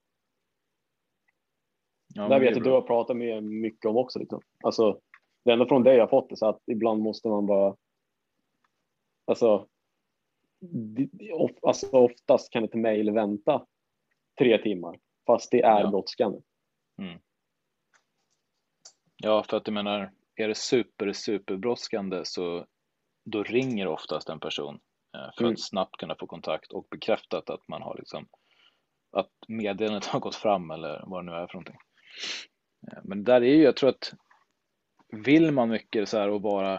Ja, 2.14 2.28
Där 2.28 2.40
vet 2.40 2.50
jag 2.50 2.58
att 2.58 2.64
du 2.64 2.70
har 2.70 2.82
pratat 2.82 3.16
med 3.16 3.42
mycket 3.44 3.84
om 3.84 3.96
också. 3.96 4.18
Liksom. 4.18 4.40
Alltså, 4.64 5.00
det 5.44 5.50
är 5.50 5.52
ändå 5.52 5.66
från 5.66 5.82
dig 5.82 5.96
jag 5.96 6.02
har 6.02 6.08
fått 6.20 6.30
det, 6.30 6.36
så 6.36 6.46
att 6.46 6.62
ibland 6.66 7.02
måste 7.02 7.28
man 7.28 7.46
bara... 7.46 7.76
Alltså, 9.24 9.68
alltså 11.62 11.90
oftast 11.90 12.50
kan 12.50 12.64
ett 12.64 12.74
mejl 12.74 13.10
vänta 13.10 13.66
tre 14.38 14.62
timmar, 14.62 14.98
fast 15.26 15.50
det 15.50 15.62
är 15.62 15.80
Ja. 15.80 15.90
brådskande. 15.90 16.38
Ja, 19.16 19.42
för 19.42 19.56
att 19.56 19.66
jag 19.66 19.74
menar, 19.74 20.12
är 20.34 20.48
det 20.48 20.54
super, 20.54 21.12
super 21.12 21.56
brådskande 21.56 22.20
så 22.24 22.66
då 23.24 23.42
ringer 23.42 23.86
oftast 23.86 24.28
en 24.28 24.40
person 24.40 24.80
för 25.36 25.42
Mm. 25.42 25.52
att 25.52 25.60
snabbt 25.60 25.96
kunna 25.96 26.14
få 26.14 26.26
kontakt 26.26 26.72
och 26.72 26.86
bekräftat 26.90 27.50
att 27.50 27.68
man 27.68 27.82
har 27.82 27.96
liksom 27.98 28.26
att 29.12 29.30
meddelandet 29.48 30.06
har 30.06 30.20
gått 30.20 30.34
fram 30.36 30.70
eller 30.70 31.02
vad 31.06 31.24
det 31.24 31.30
nu 31.30 31.36
är 31.36 31.46
för 31.46 31.54
någonting. 31.54 31.78
Eh, 32.92 32.98
Men 33.04 33.24
där 33.24 33.40
är 33.40 33.54
ju, 33.54 33.62
jag 33.62 33.76
tror 33.76 33.90
att 33.90 34.12
vill 35.24 35.50
man 35.50 35.68
mycket 35.68 36.08
så 36.08 36.18
här 36.18 36.28
och 36.28 36.42
vara, 36.42 36.74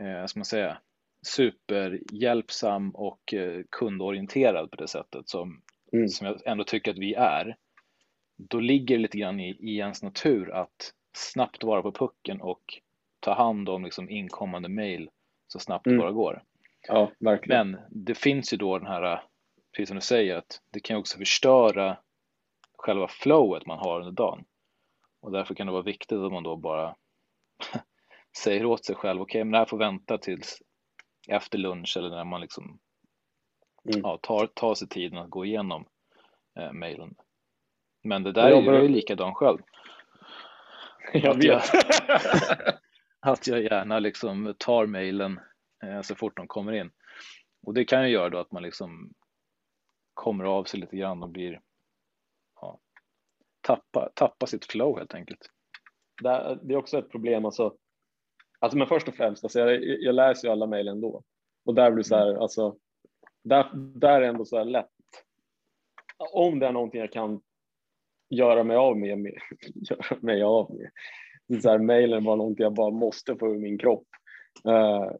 eh, 0.00 0.26
ska 0.26 0.38
man 0.38 0.44
säga, 0.44 0.78
superhjälpsam 1.26 2.90
och 2.90 3.34
eh, 3.34 3.62
kundorienterad 3.70 4.70
på 4.70 4.76
det 4.76 4.88
sättet 4.88 5.28
som, 5.28 5.62
Mm. 5.92 6.08
som 6.08 6.26
jag 6.26 6.46
ändå 6.46 6.64
tycker 6.64 6.90
att 6.90 6.98
vi 6.98 7.14
är, 7.14 7.56
då 8.36 8.60
ligger 8.60 8.96
det 8.96 9.02
lite 9.02 9.18
grann 9.18 9.40
i, 9.40 9.50
i 9.50 9.76
ens 9.76 10.02
natur 10.02 10.50
att 10.54 10.94
snabbt 11.16 11.64
vara 11.64 11.82
på 11.82 11.92
pucken 11.92 12.40
och 12.40 12.62
ta 13.20 13.34
hand 13.34 13.68
om 13.68 13.84
liksom 13.84 14.10
inkommande 14.10 14.68
mejl 14.68 15.10
så 15.48 15.58
snabbt 15.58 15.86
Mm. 15.86 15.98
det 15.98 16.02
bara 16.02 16.12
går. 16.12 16.42
Ja, 16.88 17.12
verkligen. 17.20 17.70
Men 17.70 17.80
det 17.90 18.14
finns 18.14 18.52
ju 18.52 18.56
då 18.56 18.78
den 18.78 18.86
här, 18.86 19.22
precis 19.76 19.88
som 19.88 19.94
du 19.94 20.00
säger, 20.00 20.36
att 20.36 20.60
det 20.72 20.80
kan 20.80 20.96
ju 20.96 21.00
också 21.00 21.18
förstöra 21.18 21.98
själva 22.78 23.08
flowet 23.08 23.66
man 23.66 23.78
har 23.78 24.00
under 24.00 24.12
dagen. 24.12 24.44
Och 25.20 25.32
därför 25.32 25.54
kan 25.54 25.66
det 25.66 25.72
vara 25.72 25.82
viktigt 25.82 26.18
att 26.18 26.32
man 26.32 26.42
då 26.42 26.56
bara 26.56 26.96
säger 28.42 28.64
åt 28.66 28.84
sig 28.84 28.96
själv, 28.96 29.20
okej, 29.22 29.44
men 29.44 29.52
det 29.52 29.58
här 29.58 29.64
får 29.66 29.78
vänta 29.78 30.18
tills 30.18 30.58
efter 31.28 31.58
lunch 31.58 31.96
eller 31.96 32.10
när 32.10 32.24
man 32.24 32.40
liksom 32.40 32.78
Mm. 33.84 34.00
ja, 34.04 34.18
tar, 34.22 34.46
tar 34.46 34.74
sig 34.74 34.88
tiden 34.88 35.18
att 35.18 35.30
gå 35.30 35.44
igenom 35.44 35.86
eh, 36.58 36.72
mejlen. 36.72 37.14
Men 38.04 38.22
det 38.22 38.32
där 38.32 38.48
Jag 38.48 38.58
är 38.58 38.62
ju 38.62 38.66
jag 38.74 38.84
är 38.84 38.88
likadan 38.88 39.34
själv. 39.34 39.58
jag 41.12 41.36
att 41.36 41.44
jag- 41.44 41.62
att 43.20 43.46
jag 43.46 43.62
gärna 43.62 43.98
liksom 43.98 44.54
tar 44.58 44.86
mejlen 44.86 45.40
så 46.02 46.14
fort 46.14 46.36
de 46.36 46.46
kommer 46.46 46.72
in. 46.72 46.90
Och 47.66 47.74
det 47.74 47.84
kan 47.84 48.02
ju 48.02 48.08
göra 48.08 48.28
då 48.28 48.38
att 48.38 48.52
man 48.52 48.62
liksom 48.62 49.12
kommer 50.14 50.44
av 50.44 50.64
sig 50.64 50.80
lite 50.80 50.96
grann 50.96 51.22
och 51.22 51.28
blir 51.28 51.60
ja, 52.60 52.80
tappa, 53.60 54.12
tappa 54.14 54.46
sitt 54.46 54.64
flow 54.64 54.98
helt 54.98 55.14
enkelt. 55.14 55.50
Det, 56.22 56.28
är 56.28 56.76
också 56.76 56.98
ett 56.98 57.10
problem. 57.10 57.44
Alltså, 57.44 57.76
alltså 58.58 58.78
men 58.78 58.86
först 58.86 59.08
och 59.08 59.14
främst, 59.14 59.44
alltså 59.44 59.60
jag, 59.60 59.84
jag 59.84 60.14
läser 60.14 60.48
ju 60.48 60.52
alla 60.52 60.66
mejl 60.66 60.88
ändå. 60.88 61.22
Och 61.64 61.74
där 61.74 61.90
blir 61.90 62.04
så 62.04 62.16
här, 62.16 62.28
mm. 62.28 62.42
alltså, 62.42 62.76
där, 63.44 63.70
där 63.74 64.12
är 64.12 64.20
det 64.20 64.26
ändå 64.26 64.44
så 64.44 64.58
här 64.58 64.64
lätt. 64.64 64.88
Om 66.32 66.58
det 66.58 66.66
är 66.66 66.72
någonting 66.72 67.00
jag 67.00 67.12
kan 67.12 67.40
göra 68.28 68.64
mig 68.64 68.76
av 68.76 68.96
med, 68.96 69.18
med 69.18 69.32
göra 69.74 70.18
mig 70.20 70.42
av 70.42 70.74
med. 70.74 71.62
Så 71.62 71.70
här, 71.70 71.78
mailen 71.78 72.24
var 72.24 72.36
någonting 72.36 72.64
jag 72.64 72.74
bara 72.74 72.90
måste 72.90 73.36
få 73.36 73.54
ur 73.54 73.58
min 73.58 73.78
kropp. 73.78 74.06
Uh, 74.68 75.12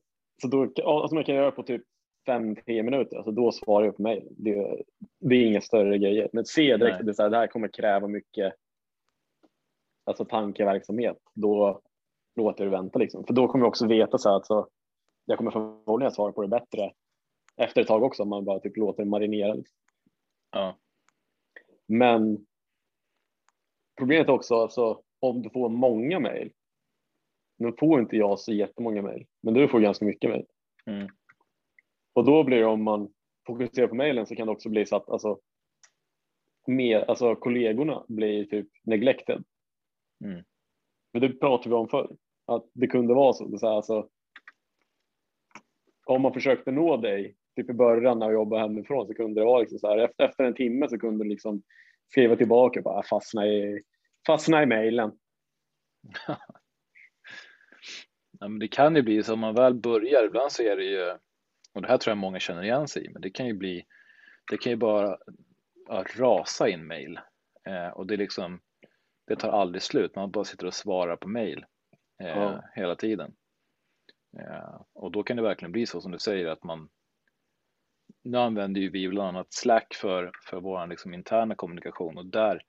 så 0.42 0.49
då, 0.49 0.62
alltså 0.62 1.14
man 1.14 1.25
kan 1.25 1.34
göra 1.34 1.50
på 1.50 1.62
typ 1.62 1.82
fem, 2.26 2.56
tio 2.56 2.82
minuter, 2.82 3.16
alltså 3.16 3.32
då 3.32 3.52
svarar 3.52 3.84
jag 3.84 3.96
på 3.96 4.02
mejl. 4.02 4.28
Det, 4.30 4.82
det, 5.20 5.34
är 5.34 5.46
inga 5.46 5.61
större 5.61 5.99
grejer. 5.99 6.28
Men 6.32 6.44
se 6.44 6.76
direkt 6.76 7.00
att 7.00 7.06
det, 7.06 7.14
så 7.14 7.22
här, 7.22 7.30
det 7.30 7.37
här 7.37 7.46
kommer 7.46 7.68
kräva 7.68 8.08
mycket 8.08 8.54
alltså 10.04 10.25
tankeverksamhet, 10.25 11.18
då 11.34 11.80
låter 12.37 12.64
det 12.64 12.70
vänta 12.70 12.99
liksom. 12.99 13.25
För 13.25 13.34
då 13.34 13.49
kommer 13.49 13.64
jag 13.64 13.68
också 13.68 13.87
veta 13.87 14.18
så 14.18 14.28
här 14.28 14.37
att 14.37 14.46
så, 14.46 14.68
jag 15.25 15.38
kommer 15.38 15.50
förmodligen 15.50 16.12
svara 16.12 16.32
på 16.32 16.42
det 16.42 16.49
bättre 16.49 16.92
efter 17.56 17.80
ett 17.80 17.87
tag 17.87 18.02
också 18.02 18.22
om 18.22 18.28
man 18.28 18.44
bara 18.44 18.61
typ 18.61 18.76
låter 18.76 19.02
det 19.02 19.11
marinera. 19.11 19.54
Liksom. 19.54 19.76
Ja. 20.50 20.76
Men 21.87 22.46
problemet 23.99 24.28
är 24.28 24.32
också 24.32 24.54
alltså, 24.54 25.02
om 25.20 25.42
du 25.42 25.50
får 25.50 25.68
många 25.68 26.18
mejl. 26.18 26.52
Nu 27.62 27.73
får 27.78 28.00
inte 28.00 28.16
jag 28.16 28.38
så 28.38 28.52
jättemånga 28.52 29.02
mejl, 29.02 29.26
men 29.40 29.54
du 29.54 29.69
får 29.69 29.81
ganska 29.81 30.04
mycket 30.04 30.31
mejl. 30.31 30.47
Mm. 30.87 31.09
Och 32.12 32.25
då 32.25 32.45
blir 32.45 32.59
det 32.59 32.64
om 32.64 32.83
man 32.83 33.12
fokuserar 33.47 33.88
på 33.88 33.95
mejlen 33.95 34.26
så 34.26 34.37
kan 34.37 34.47
det 34.47 34.52
också 34.52 34.69
bli 34.69 34.87
så 34.87 34.97
att 34.97 35.09
alltså, 35.09 35.38
mer, 36.66 37.00
alltså 37.00 37.35
kollegorna 37.35 38.04
blir 38.09 38.45
typ 38.45 38.69
neglected. 38.83 39.45
Mm. 40.25 40.45
Men 41.12 41.23
det 41.23 41.40
pratade 41.40 41.69
vi 41.69 41.75
om 41.75 41.88
förr, 41.88 42.16
att 42.47 42.66
det 42.73 42.87
kunde 42.87 43.14
vara 43.14 43.33
så. 43.33 43.47
Det 43.47 43.59
så 43.59 43.66
här, 43.66 43.75
alltså, 43.75 44.09
om 46.07 46.23
man 46.23 46.35
försökte 46.35 46.73
nå 46.73 46.97
dig 46.97 47.37
typ 47.57 47.71
i 47.71 47.73
början 47.73 48.19
när 48.19 48.26
jag 48.26 48.35
jobbade 48.35 48.62
hemifrån 48.62 49.07
så 49.07 49.14
kunde 49.14 49.40
det 49.40 49.45
vara 49.45 49.61
liksom 49.61 49.78
så 49.78 49.88
här, 49.88 49.99
efter, 49.99 50.25
efter 50.25 50.45
en 50.45 50.54
timme 50.54 50.88
så 50.88 50.99
kunde 50.99 51.25
du 51.25 51.28
liksom 51.28 51.62
skriva 52.11 52.37
tillbaka 52.37 52.81
och 52.81 52.85
bara 52.85 53.02
fastna 53.02 53.47
i, 53.47 53.83
fastna 54.26 54.62
i 54.62 54.66
mejlen. 54.66 55.12
ja, 58.42 58.49
men 58.49 58.58
det 58.58 58.68
kan 58.68 58.96
ju 58.96 59.02
bli 59.02 59.22
så 59.22 59.32
om 59.32 59.40
man 59.40 59.54
väl 59.54 59.75
börjar, 59.75 60.25
ibland 60.25 60.52
så 60.52 60.62
är 60.62 60.76
det 60.76 60.84
ju, 60.84 61.11
och 61.75 61.82
det 61.82 61.88
här 61.88 61.99
tror 61.99 62.11
jag 62.11 62.18
många 62.18 62.40
känner 62.40 62.62
igen 62.62 62.88
sig 62.88 63.06
i, 63.06 63.08
men 63.08 63.22
det 63.22 63.30
kan 63.30 63.46
ju 63.46 63.54
bli, 63.54 63.84
det 64.50 64.56
kan 64.56 64.72
ju 64.72 64.76
bara 64.76 65.18
ja, 65.88 66.04
rasa 66.16 66.68
in 66.68 66.87
mejl 66.87 67.20
eh, 67.66 67.88
och 67.88 68.06
det 68.06 68.14
är 68.14 68.18
liksom, 68.18 68.61
det 69.26 69.37
tar 69.37 69.50
aldrig 69.50 69.82
slut, 69.82 70.16
man 70.16 70.30
bara 70.30 70.44
sitter 70.44 70.66
och 70.66 70.75
svarar 70.75 71.16
på 71.16 71.28
mejl 71.28 71.64
eh, 72.22 72.28
ja. 72.28 72.64
hela 72.75 72.96
tiden. 72.96 73.34
Eh, 74.38 74.80
och 74.92 75.12
då 75.12 75.22
kan 75.22 75.37
det 75.37 75.42
verkligen 75.42 75.72
bli 75.72 75.87
så 75.87 76.00
som 76.00 76.12
du 76.12 76.18
säger 76.18 76.46
att 76.46 76.64
man 76.64 76.88
nu 78.25 78.38
använder 78.38 78.80
ju 78.80 78.90
vi 78.90 79.08
bland 79.08 79.28
annat 79.28 79.52
Slack 79.52 79.94
för, 79.94 80.30
för 80.44 80.61
vår 80.61 80.87
liksom 80.87 81.14
interna 81.14 81.54
kommunikation 81.54 82.18
och 82.18 82.26
där 82.26 82.62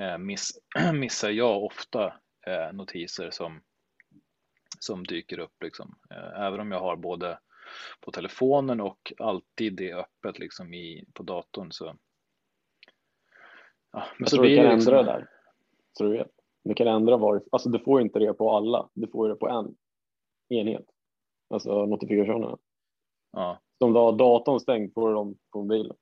eh, 0.00 0.18
miss, 0.18 0.50
missar 0.92 1.30
jag 1.30 1.64
ofta 1.64 2.06
eh, 2.46 2.72
notiser 2.72 3.30
som, 3.30 3.62
som 4.84 5.04
dyker 5.04 5.38
upp. 5.38 5.62
Liksom. 5.62 5.94
Eh, 6.10 6.40
även 6.40 6.60
om 6.60 6.72
jag 6.72 6.80
har 6.80 6.96
både 6.96 7.38
på 8.00 8.10
telefonen 8.10 8.80
och 8.80 9.12
alltid 9.18 9.76
det 9.76 9.92
öppet 9.92 10.38
liksom 10.38 10.74
i, 10.74 11.04
på 11.12 11.22
datorn. 11.22 11.72
Så, 11.72 11.96
ja, 13.92 14.04
men 14.18 14.28
så 14.28 14.36
tror 14.36 14.44
du 14.44 14.56
kan 14.56 14.64
liksom... 14.64 14.94
ändra 14.94 15.02
det 15.02 15.18
där. 15.18 15.28
Tror 15.98 16.12
du, 16.12 16.24
du 16.64 16.74
kan 16.74 16.86
ändra 16.86 17.16
var, 17.16 17.42
alltså 17.52 17.68
du 17.68 17.78
får 17.78 18.00
inte 18.00 18.18
det 18.18 18.34
på 18.34 18.50
alla, 18.50 18.88
du 18.94 19.08
får 19.08 19.28
det 19.28 19.36
på 19.36 19.48
en 19.48 19.76
enhet. 20.48 20.86
Alltså 21.50 21.86
notifikationerna. 21.86 22.58
Ja. 23.32 23.60
Så 23.78 23.84
om 23.86 23.92
du 23.92 23.98
har 23.98 24.12
datorn 24.12 24.60
stängd 24.60 24.94
får 24.94 25.08
du 25.08 25.14
dem 25.14 25.38
på 25.52 25.58
mobilen. 25.58 25.96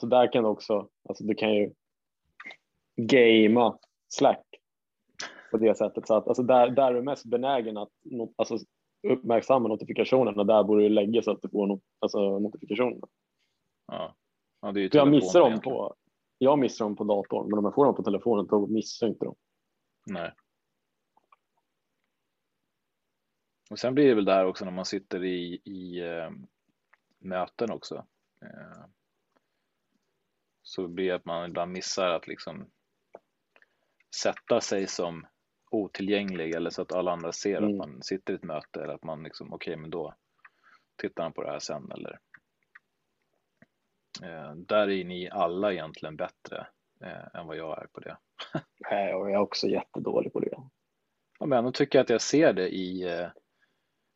Så 0.00 0.06
där 0.06 0.32
kan 0.32 0.42
du 0.42 0.48
också, 0.48 0.88
alltså 1.08 1.24
du 1.24 1.34
kan 1.34 1.54
ju 1.54 1.72
gamea 2.96 3.78
Slack 4.08 4.45
på 5.58 5.64
det 5.64 5.74
sättet. 5.74 6.06
Så 6.06 6.14
att, 6.14 6.28
alltså 6.28 6.42
där, 6.42 6.70
där 6.70 6.90
är 6.90 6.94
du 6.94 7.02
mest 7.02 7.24
benägen 7.24 7.76
att 7.76 7.90
alltså, 8.36 8.58
uppmärksamma 9.08 9.68
notifikationerna, 9.68 10.44
där 10.44 10.64
borde 10.64 10.82
du 10.82 10.88
lägga 10.88 11.22
så 11.22 11.30
att 11.30 11.42
du 11.42 11.48
får 11.48 11.66
not, 11.66 11.82
alltså, 11.98 12.38
notifikationerna. 12.38 13.06
Ja. 13.86 14.16
Ja, 14.60 14.72
det 14.72 14.80
är 14.80 14.96
jag 14.96 15.08
missar 15.08 15.40
dem 15.40 15.60
på, 15.60 15.94
jag 16.38 16.58
missar 16.58 16.84
dem 16.84 16.96
på 16.96 17.04
datorn, 17.04 17.48
men 17.50 17.58
om 17.58 17.64
jag 17.64 17.74
får 17.74 17.84
dem 17.84 17.94
på 17.94 18.02
telefonen 18.02 18.46
då 18.46 18.66
missar 18.66 19.06
jag 19.06 19.12
inte 19.14 19.24
dem. 19.24 19.36
Nej. 20.06 20.32
Och 23.70 23.78
sen 23.78 23.94
blir 23.94 24.08
det 24.08 24.14
väl 24.14 24.24
där 24.24 24.46
också 24.46 24.64
när 24.64 24.72
man 24.72 24.84
sitter 24.84 25.24
i, 25.24 25.60
i 25.64 26.00
eh, 26.00 26.30
möten 27.18 27.70
också. 27.70 28.06
Eh, 28.42 28.84
så 30.62 30.88
blir 30.88 31.06
det 31.06 31.14
att 31.14 31.24
man 31.24 31.48
ibland 31.48 31.72
missar 31.72 32.10
att 32.10 32.28
liksom 32.28 32.70
sätta 34.22 34.60
sig 34.60 34.86
som 34.86 35.26
otillgänglig 35.76 36.54
eller 36.54 36.70
så 36.70 36.82
att 36.82 36.92
alla 36.92 37.12
andra 37.12 37.32
ser 37.32 37.56
mm. 37.56 37.70
att 37.70 37.76
man 37.76 38.02
sitter 38.02 38.32
i 38.32 38.36
ett 38.36 38.42
möte 38.42 38.82
eller 38.82 38.94
att 38.94 39.04
man 39.04 39.22
liksom 39.22 39.52
okej 39.52 39.72
okay, 39.72 39.80
men 39.80 39.90
då 39.90 40.14
tittar 40.96 41.22
man 41.22 41.32
på 41.32 41.42
det 41.42 41.50
här 41.50 41.58
sen 41.58 41.92
eller 41.92 42.18
eh, 44.22 44.54
där 44.54 44.90
är 44.90 45.04
ni 45.04 45.30
alla 45.30 45.72
egentligen 45.72 46.16
bättre 46.16 46.66
eh, 47.00 47.40
än 47.40 47.46
vad 47.46 47.56
jag 47.56 47.82
är 47.82 47.86
på 47.86 48.00
det. 48.00 48.16
Nej, 48.90 49.14
och 49.14 49.30
jag 49.30 49.34
är 49.34 49.42
också 49.42 49.66
jättedålig 49.66 50.32
på 50.32 50.40
det. 50.40 50.56
Ja, 51.38 51.46
men 51.46 51.64
jag 51.64 51.74
tycker 51.74 52.00
att 52.00 52.10
jag 52.10 52.20
ser 52.20 52.52
det 52.52 52.68
i, 52.68 53.02
eh, 53.02 53.28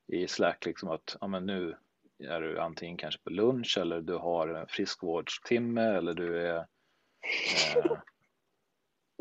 i 0.06 0.26
Slack 0.28 0.66
liksom 0.66 0.88
att 0.88 1.16
ja, 1.20 1.26
men 1.26 1.46
nu 1.46 1.76
är 2.18 2.40
du 2.40 2.60
antingen 2.60 2.96
kanske 2.96 3.22
på 3.22 3.30
lunch 3.30 3.78
eller 3.80 4.00
du 4.00 4.14
har 4.14 4.48
en 4.48 4.66
friskvårdstimme 4.66 5.82
eller 5.82 6.14
du 6.14 6.46
är 6.46 6.56
eh... 6.56 6.64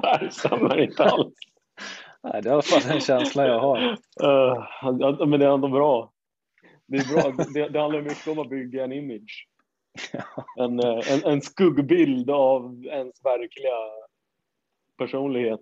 Nej, 0.03 0.31
stämmer 0.31 0.77
inte 0.79 1.03
alls. 1.03 1.33
Nej, 2.33 2.41
det 2.41 2.49
är 2.49 2.51
i 2.51 2.53
alla 2.53 2.61
fall 2.61 2.91
en 2.91 3.01
känsla 3.01 3.47
jag 3.47 3.59
har. 3.59 3.97
Uh, 4.23 5.27
men 5.27 5.39
det 5.39 5.45
är 5.45 5.53
ändå 5.53 5.67
bra. 5.67 6.11
Det 6.87 6.97
är 6.97 7.13
bra. 7.13 7.45
Det, 7.53 7.69
det 7.69 7.79
handlar 7.79 8.01
mycket 8.01 8.27
om 8.27 8.39
att 8.39 8.49
bygga 8.49 8.83
en 8.83 8.91
image. 8.91 9.47
En, 10.57 10.79
eh, 10.79 11.13
en, 11.13 11.31
en 11.31 11.41
skuggbild 11.41 12.29
av 12.29 12.85
ens 12.85 13.25
verkliga 13.25 13.75
personlighet. 14.97 15.61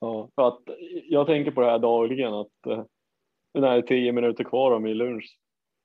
Ja. 0.00 0.28
För 0.34 0.48
att 0.48 0.62
jag 1.08 1.26
tänker 1.26 1.50
på 1.50 1.60
det 1.60 1.70
här 1.70 1.78
dagligen 1.78 2.34
att 2.34 2.66
uh, 2.66 2.84
när 3.54 3.70
det 3.70 3.78
är 3.78 3.82
tio 3.82 4.12
minuter 4.12 4.44
kvar 4.44 4.72
av 4.72 4.82
min 4.82 4.96
lunch 4.96 5.38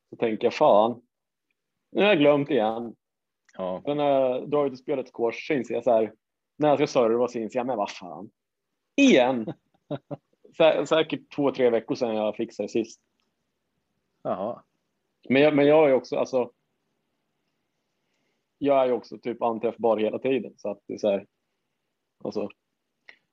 så 0.09 0.15
tänker 0.15 0.45
jag 0.45 0.53
fan, 0.53 1.01
nu 1.91 2.01
har 2.01 2.07
jag 2.07 2.19
glömt 2.19 2.49
igen. 2.49 2.95
Ja. 3.57 3.81
Men 3.85 3.97
när 3.97 4.09
jag 4.09 4.49
drar 4.49 4.65
ut 4.65 4.71
och 4.71 4.79
spelar 4.79 5.03
ett 5.03 5.11
squash 5.13 5.47
så 5.47 5.53
inser 5.53 5.73
jag 5.73 5.83
så 5.83 5.91
här, 5.91 6.13
när 6.57 6.69
jag 6.69 6.77
ska 6.77 6.87
serva 6.87 7.27
så 7.27 7.39
inser 7.39 7.59
jag, 7.59 7.67
men 7.67 7.77
vad 7.77 7.91
fan, 7.91 8.29
igen. 8.95 9.53
Sä 10.57 10.85
säkert 10.85 11.35
två, 11.35 11.51
tre 11.51 11.69
veckor 11.69 11.95
sedan 11.95 12.15
jag 12.15 12.35
fixade 12.35 12.69
sist. 12.69 13.01
Jaha. 14.23 14.63
Men 15.29 15.41
jag, 15.41 15.55
men 15.55 15.67
jag 15.67 15.89
är 15.89 15.93
också, 15.93 16.15
alltså. 16.15 16.51
Jag 18.57 18.81
är 18.81 18.85
ju 18.85 18.91
också 18.91 19.17
typ 19.17 19.41
anträffbar 19.41 19.97
hela 19.97 20.19
tiden 20.19 20.53
så 20.57 20.69
att 20.69 20.79
det 20.87 20.93
är 20.93 20.97
så 20.97 21.09
här. 21.09 21.25
Alltså. 22.23 22.49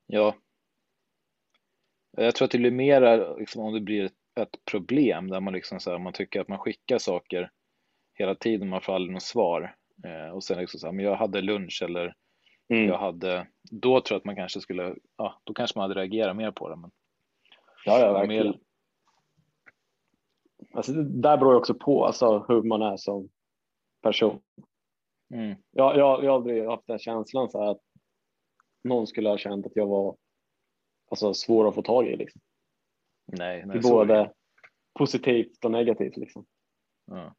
Ja. 0.07 0.35
Jag 2.11 2.35
tror 2.35 2.47
att 2.47 2.53
det 2.53 2.59
blir 2.59 2.71
mer 2.71 3.39
liksom, 3.39 3.63
om 3.63 3.75
det 3.75 3.81
blir 3.81 4.05
ett 4.05 4.23
ett 4.35 4.65
problem 4.65 5.31
där 5.31 5.41
man 5.41 5.53
liksom 5.53 5.81
så 5.81 5.91
här, 5.91 5.99
man 5.99 6.13
tycker 6.13 6.41
att 6.41 6.49
man 6.49 6.59
skickar 6.59 6.99
saker 6.99 7.51
hela 8.15 8.35
tiden, 8.35 8.69
man 8.69 8.81
får 8.81 8.95
aldrig 8.95 9.13
något 9.13 9.23
svar. 9.23 9.77
Eh, 10.05 10.35
och 10.35 10.45
sen 10.45 10.59
liksom 10.59 10.81
så 10.81 10.87
här, 10.87 10.93
men 10.93 11.05
jag 11.05 11.17
hade 11.17 11.41
lunch 11.41 11.83
eller 11.85 12.15
mm. 12.77 12.89
jag 12.89 12.99
hade, 12.99 13.47
då 13.63 14.01
tror 14.01 14.15
jag 14.15 14.19
att 14.19 14.25
man 14.25 14.37
kanske 14.37 14.61
skulle, 14.61 14.97
ja, 15.17 15.41
då 15.45 15.55
kanske 15.55 15.79
man 15.79 15.91
hade 15.91 16.01
reagerat 16.01 16.37
mer 16.37 16.51
på 16.51 16.69
det. 16.69 16.77
Men, 16.77 16.91
ja, 17.85 17.99
ja, 17.99 18.13
verkligen. 18.13 18.47
Mer... 18.47 18.59
Alltså, 20.75 20.93
det 20.93 21.21
där 21.21 21.37
beror 21.37 21.55
också 21.55 21.75
på 21.75 22.07
alltså, 22.07 22.45
hur 22.49 22.63
man 22.63 22.83
är 22.83 22.97
som 22.97 23.29
person. 24.03 24.43
Mm. 25.35 25.57
Jag, 25.71 25.97
jag, 25.97 26.25
jag 26.25 26.31
har 26.31 26.37
aldrig 26.37 26.67
haft 26.67 26.87
den 26.87 26.99
känslan 26.99 27.51
så 27.51 27.71
att 27.71 27.81
någon 28.85 29.07
skulle 29.07 29.29
ha 29.29 29.39
känt 29.39 29.67
att 29.67 29.77
jag 29.77 29.87
var 29.87 30.17
alltså, 31.11 31.35
svår 31.35 31.69
att 31.69 31.75
få 31.75 31.83
tag 31.83 32.07
i. 32.07 32.17
Liksom. 32.17 32.41
Nej, 33.27 33.67
nej, 33.67 33.81
både 33.81 34.33
positivt 34.99 35.65
och 35.65 35.71
negativt 35.71 36.17
liksom. 36.17 36.47
Ja. 37.07 37.35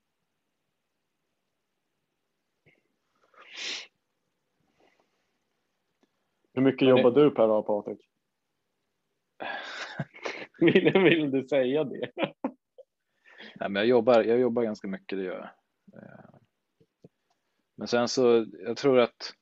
Hur 6.53 6.61
mycket 6.61 6.87
jobbar 6.87 7.11
du 7.11 7.31
per 7.31 7.47
dag 7.47 7.65
Patrik? 7.67 8.09
vill, 10.59 10.91
vill 11.03 11.31
du 11.31 11.47
säga 11.47 11.83
det? 11.83 12.11
Nej, 13.55 13.69
men 13.69 13.75
jag, 13.75 13.85
jobbar, 13.85 14.23
jag 14.23 14.39
jobbar 14.39 14.63
ganska 14.63 14.87
mycket, 14.87 15.17
det 15.17 15.23
gör 15.23 15.35
jag. 15.35 15.49
Eh, 16.03 16.39
men 17.75 17.87
sen 17.87 18.07
så, 18.07 18.45
jag 18.59 18.77
tror 18.77 18.99
att 18.99 19.33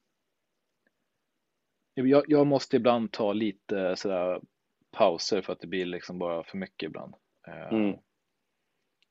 jag, 1.94 2.24
jag 2.28 2.48
måste 2.48 2.76
ibland 2.78 3.12
ta 3.12 3.34
lite 3.34 3.96
sådär 3.96 4.42
pauser 4.92 5.42
för 5.42 5.54
att 5.54 5.60
det 5.60 5.68
blir 5.68 5.86
liksom 5.86 6.20
bara 6.20 6.44
för 6.44 6.58
mycket 6.58 6.88
ibland. 6.88 7.16
Eh, 7.48 7.68
Mm. 7.74 7.98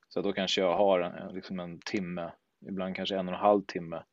Så 0.09 0.23
då 0.23 0.33
kanske 0.33 0.61
jag 0.61 0.77
har 0.77 1.01
en, 1.01 1.35
liksom 1.35 1.61
en 1.61 1.81
timme, 1.81 2.33
ibland 2.69 2.97
kanske 2.97 3.17
en 3.17 3.29
och 3.29 3.35
en 3.35 3.41
halv 3.41 3.63
timme. 3.63 4.05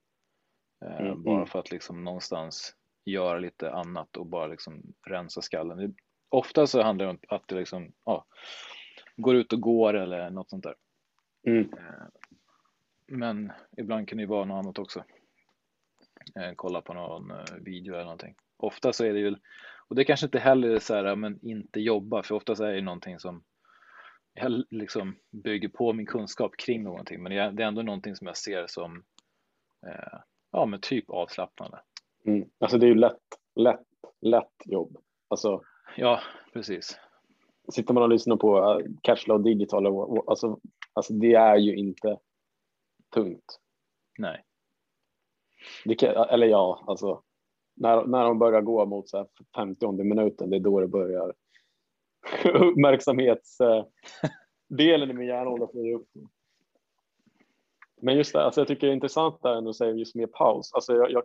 eh, 0.85 0.99
Mm, 0.99 1.23
Bara 1.23 1.35
mm. 1.35 1.47
för 1.47 1.59
att 1.59 1.71
liksom 1.71 2.03
någonstans 2.03 2.75
göra 3.11 3.39
lite 3.39 3.71
annat 3.71 4.17
och 4.17 4.25
bara 4.25 4.47
liksom 4.47 4.81
rensa 5.07 5.41
skallen. 5.41 5.77
Det, 5.77 5.93
ofta 6.29 6.67
så 6.67 6.81
handlar 6.81 7.05
det 7.05 7.11
om 7.11 7.19
att 7.27 7.47
det 7.47 7.55
liksom, 7.55 7.91
ja, 8.05 8.25
går 9.15 9.35
ut 9.35 9.53
och 9.53 9.61
går 9.61 9.93
eller 9.93 10.29
något 10.29 10.49
sånt 10.49 10.63
där. 10.63 10.75
Mm. 11.47 11.73
Eh, 11.73 12.07
Men 13.07 13.51
ibland 13.77 14.07
kan 14.07 14.17
det 14.17 14.21
ju 14.21 14.27
vara 14.27 14.45
något 14.45 14.65
annat 14.65 14.79
också. 14.79 15.03
Eh, 16.39 16.51
Kolla 16.55 16.81
på 16.81 16.93
någon 16.93 17.31
eh, 17.31 17.55
video 17.61 17.93
eller 17.93 18.03
någonting. 18.03 18.35
Ofta 18.57 18.93
så 18.93 19.05
är 19.05 19.13
det 19.13 19.19
ju, 19.19 19.35
och 19.87 19.95
det 19.95 20.05
kanske 20.05 20.25
inte 20.25 20.39
heller 20.39 20.69
är 20.69 20.79
så 20.79 20.95
här, 20.95 21.15
men 21.15 21.39
inte 21.41 21.79
jobba, 21.79 22.23
för 22.23 22.35
ofta 22.35 22.55
så 22.55 22.63
är 22.63 22.73
det 22.73 22.81
någonting 22.81 23.19
som 23.19 23.43
jag 24.33 24.63
liksom 24.69 25.17
bygger 25.31 25.69
på 25.69 25.93
min 25.93 26.05
kunskap 26.05 26.57
kring 26.57 26.83
någonting, 26.83 27.23
men 27.23 27.31
det 27.55 27.63
är 27.63 27.67
ändå 27.67 27.81
någonting 27.81 28.15
som 28.15 28.27
jag 28.27 28.37
ser 28.37 28.67
som, 28.67 29.03
ja 30.51 30.65
men 30.65 30.81
typ 30.81 31.09
avslappnande. 31.09 31.79
Mm. 32.25 32.49
Alltså 32.59 32.77
det 32.77 32.85
är 32.85 32.87
ju 32.87 32.95
lätt, 32.95 33.19
lätt, 33.55 33.85
lätt 34.21 34.53
jobb. 34.65 34.97
Alltså 35.27 35.61
Ja, 35.97 36.19
precis. 36.53 36.99
sitter 37.73 37.93
man 37.93 38.03
och 38.03 38.09
lyssnar 38.09 38.35
på 38.35 38.59
uh, 38.59 38.85
Cashflow 39.01 39.43
Digital, 39.43 39.87
och- 39.87 40.29
alltså, 40.29 40.59
alltså 40.93 41.13
det 41.13 41.33
är 41.33 41.57
ju 41.57 41.75
inte 41.75 42.19
tungt. 43.13 43.59
Nej, 44.19 44.43
kan, 45.97 46.09
eller 46.29 46.47
ja, 46.47 46.83
alltså 46.87 47.21
när, 47.75 48.05
när 48.05 48.23
de 48.23 48.39
börjar 48.39 48.61
gå 48.61 48.85
mot 48.85 49.09
så 49.09 49.17
här 49.17 49.27
50 49.55 49.91
minuten, 50.03 50.49
det 50.49 50.55
är 50.57 50.59
då 50.59 50.79
det 50.79 50.87
börjar 50.87 51.33
uppmärksamhetsdelen 52.53 55.09
i 55.09 55.13
min 55.13 55.27
hjärna 55.27 55.67
får 55.67 55.91
upp. 55.93 56.07
Men 58.01 58.17
just 58.17 58.33
det, 58.33 58.43
alltså 58.43 58.61
jag 58.61 58.67
tycker 58.67 58.87
det 58.87 58.91
är 58.91 58.95
intressant 58.95 59.41
där 59.41 59.55
ändå 59.55 59.69
att 59.69 59.75
säga 59.75 59.91
just 59.91 60.15
med 60.15 60.31
paus. 60.31 60.73
Alltså 60.73 60.93
jag, 60.93 61.11
jag, 61.11 61.23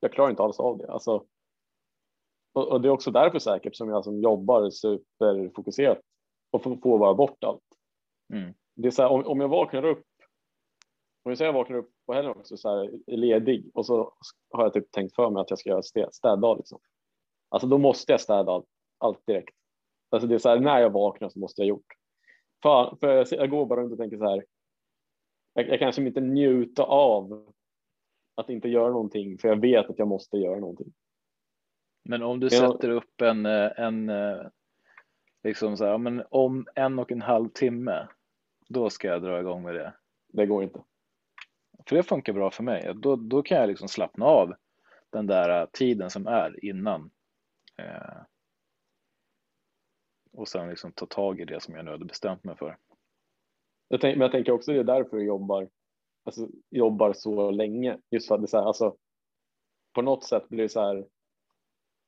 jag 0.00 0.12
klarar 0.12 0.30
inte 0.30 0.42
alls 0.42 0.60
av 0.60 0.78
det. 0.78 0.92
Alltså, 0.92 1.24
och, 2.52 2.68
och 2.68 2.80
det 2.80 2.88
är 2.88 2.92
också 2.92 3.10
därför 3.10 3.38
säkert 3.38 3.76
som 3.76 3.88
jag 3.88 4.04
som 4.04 4.20
jobbar 4.20 4.70
superfokuserat 4.70 6.00
och 6.50 6.62
får, 6.62 6.76
får 6.76 6.98
bara 6.98 7.14
bort 7.14 7.44
allt. 7.44 7.62
mm. 8.32 8.54
Det 8.74 8.86
är 8.86 8.90
så 8.90 9.02
här, 9.02 9.10
om, 9.10 9.26
om 9.26 9.40
jag 9.40 9.48
vaknar 9.48 9.84
upp, 9.84 10.04
om 11.24 11.30
jag 11.30 11.38
säger 11.38 11.48
jag 11.48 11.58
vaknar 11.58 11.76
upp 11.76 11.90
på 12.06 12.12
helgen 12.12 12.36
också 12.36 12.56
så 12.56 12.68
här, 12.68 12.90
är 13.06 13.16
ledig 13.16 13.70
och 13.74 13.86
så 13.86 14.14
har 14.50 14.62
jag 14.62 14.72
typ 14.72 14.90
tänkt 14.90 15.14
för 15.14 15.30
mig 15.30 15.40
att 15.40 15.50
jag 15.50 15.58
ska 15.58 15.70
göra 15.70 15.82
städ, 15.82 16.14
städdag 16.14 16.56
liksom. 16.56 16.80
Alltså 17.48 17.68
då 17.68 17.78
måste 17.78 18.12
jag 18.12 18.20
städa 18.20 18.52
allt, 18.52 18.66
allt 18.98 19.26
direkt. 19.26 19.54
Alltså 20.10 20.28
det 20.28 20.34
är 20.34 20.38
så 20.38 20.48
här, 20.48 20.60
när 20.60 20.80
jag 20.80 20.90
vaknar 20.90 21.28
så 21.28 21.38
måste 21.38 21.62
jag 21.62 21.66
ha 21.66 21.68
gjort. 21.68 21.92
För, 22.62 22.96
för 23.00 23.08
jag, 23.08 23.26
jag 23.30 23.50
går 23.50 23.66
bara 23.66 23.80
runt 23.80 23.92
och 23.92 23.98
tänker 23.98 24.18
så 24.18 24.28
här. 24.28 24.44
Jag, 25.54 25.68
jag 25.68 25.78
kanske 25.78 26.02
inte 26.02 26.20
njuta 26.20 26.84
av 26.84 27.52
att 28.40 28.50
inte 28.50 28.68
göra 28.68 28.90
någonting 28.90 29.38
för 29.38 29.48
jag 29.48 29.60
vet 29.60 29.90
att 29.90 29.98
jag 29.98 30.08
måste 30.08 30.36
göra 30.36 30.60
någonting. 30.60 30.92
Men 32.04 32.22
om 32.22 32.40
du 32.40 32.48
Ja. 32.50 32.72
sätter 32.72 32.90
upp 32.90 33.20
en, 33.20 33.46
eh, 33.46 33.70
en 33.76 34.08
eh, 34.08 34.46
liksom 35.42 35.76
så 35.76 35.84
här, 35.84 35.98
men 35.98 36.22
om 36.30 36.66
en 36.74 36.98
och 36.98 37.12
en 37.12 37.22
halv 37.22 37.48
timme, 37.48 38.08
då 38.68 38.90
ska 38.90 39.08
jag 39.08 39.22
dra 39.22 39.40
igång 39.40 39.62
med 39.62 39.74
det. 39.74 39.94
Det 40.28 40.46
går 40.46 40.62
inte. 40.62 40.82
För 41.88 41.96
det 41.96 42.02
funkar 42.02 42.32
bra 42.32 42.50
för 42.50 42.62
mig. 42.62 42.92
Då, 42.96 43.16
då 43.16 43.42
kan 43.42 43.58
jag 43.58 43.68
liksom 43.68 43.88
slappna 43.88 44.24
av 44.24 44.54
den 45.10 45.26
där 45.26 45.66
tiden 45.66 46.10
som 46.10 46.26
är 46.26 46.64
innan. 46.64 47.10
Eh, 47.76 48.22
och 50.32 50.48
sen 50.48 50.68
liksom 50.68 50.92
ta 50.92 51.06
tag 51.06 51.40
i 51.40 51.44
det 51.44 51.62
som 51.62 51.74
jag 51.74 51.84
nu 51.84 51.90
hade 51.90 52.04
bestämt 52.04 52.44
mig 52.44 52.56
för. 52.56 52.76
Jag 53.88 54.00
tänk, 54.00 54.16
men 54.18 54.24
jag 54.24 54.32
tänker 54.32 54.52
också 54.52 54.72
det 54.72 54.78
är 54.78 54.84
därför 54.84 55.16
jag 55.16 55.26
jobbar, 55.26 55.68
alltså, 56.24 56.48
jobbar 56.70 57.12
så 57.12 57.50
länge. 57.50 57.98
Just 58.10 58.28
för 58.28 58.34
att 58.34 58.40
det 58.40 58.44
är 58.44 58.48
så 58.48 58.58
här, 58.58 58.64
alltså, 58.64 58.96
på 59.94 60.02
något 60.02 60.24
sätt 60.24 60.48
blir 60.48 60.62
det 60.62 60.68
så 60.68 60.80
här. 60.80 61.06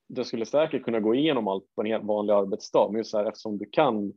Du 0.08 0.24
skulle 0.24 0.46
säkert 0.46 0.84
kunna 0.84 1.00
gå 1.00 1.14
igenom 1.14 1.48
allt 1.48 1.74
på 1.74 1.80
en 1.80 1.86
helt 1.86 2.04
vanlig 2.04 2.32
arbetsdag, 2.32 2.88
men 2.90 2.98
just 2.98 3.10
så 3.10 3.18
här, 3.18 3.24
eftersom 3.24 3.58
du 3.58 3.66
kan 3.72 4.12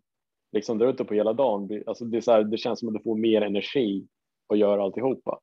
liksom 0.52 0.78
dra 0.78 0.90
ut 0.90 0.98
det 0.98 1.06
på 1.06 1.14
hela 1.14 1.34
dagen. 1.34 1.84
Alltså, 1.88 2.06
det, 2.06 2.18
är 2.18 2.22
så 2.22 2.32
här, 2.32 2.44
det 2.44 2.58
känns 2.58 2.80
som 2.80 2.90
att 2.90 2.96
du 2.96 3.04
får 3.04 3.18
mer 3.18 3.42
energi 3.42 4.08
att 4.48 4.58
göra 4.58 4.84
alltihopa. 4.84 5.40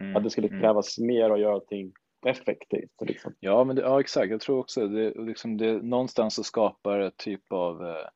Mm, 0.00 0.16
Att 0.16 0.24
det 0.24 0.30
skulle 0.30 0.48
mm. 0.48 0.60
krävas 0.60 0.98
mer 0.98 1.30
att 1.30 1.40
göra 1.40 1.54
allting 1.54 1.92
effektivt. 2.26 2.90
Liksom. 3.00 3.34
Ja, 3.40 3.64
men 3.64 3.76
det, 3.76 3.82
ja, 3.82 4.00
exakt. 4.00 4.30
Jag 4.30 4.40
tror 4.40 4.58
också 4.58 4.88
det, 4.88 5.14
liksom 5.14 5.56
det 5.56 5.82
någonstans 5.82 6.34
så 6.34 6.42
skapar 6.42 7.00
ett 7.00 7.16
typ 7.16 7.52
av 7.52 7.86
eh, 7.86 8.06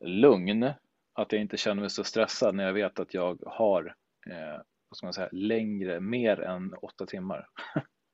lugn. 0.00 0.70
Att 1.12 1.32
jag 1.32 1.40
inte 1.40 1.56
känner 1.56 1.80
mig 1.80 1.90
så 1.90 2.04
stressad 2.04 2.54
när 2.54 2.64
jag 2.64 2.72
vet 2.72 3.00
att 3.00 3.14
jag 3.14 3.42
har, 3.46 3.94
eh, 4.30 4.60
vad 4.90 4.96
ska 4.96 5.06
man 5.06 5.12
säga, 5.12 5.28
längre, 5.32 6.00
mer 6.00 6.40
än 6.40 6.74
åtta 6.74 7.06
timmar. 7.06 7.48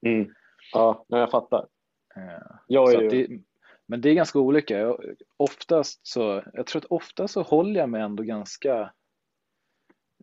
Mm. 0.07 0.35
Ja, 0.73 1.05
jag 1.09 1.31
fattar. 1.31 1.69
Eh, 2.17 2.57
Jag 2.67 2.95
är 2.95 3.01
ju, 3.03 3.09
det, 3.09 3.43
men 3.87 4.01
det 4.01 4.11
är 4.11 4.15
ganska 4.15 4.39
olika. 4.39 4.79
Jag, 4.79 5.15
oftast 5.37 6.07
så, 6.07 6.43
jag 6.53 6.67
tror 6.67 6.83
att 6.83 6.91
ofta 6.91 7.29
så 7.29 7.43
håller 7.43 7.81
jag 7.81 7.89
mig 7.89 8.03
ändå 8.03 8.23
ganska, 8.23 8.93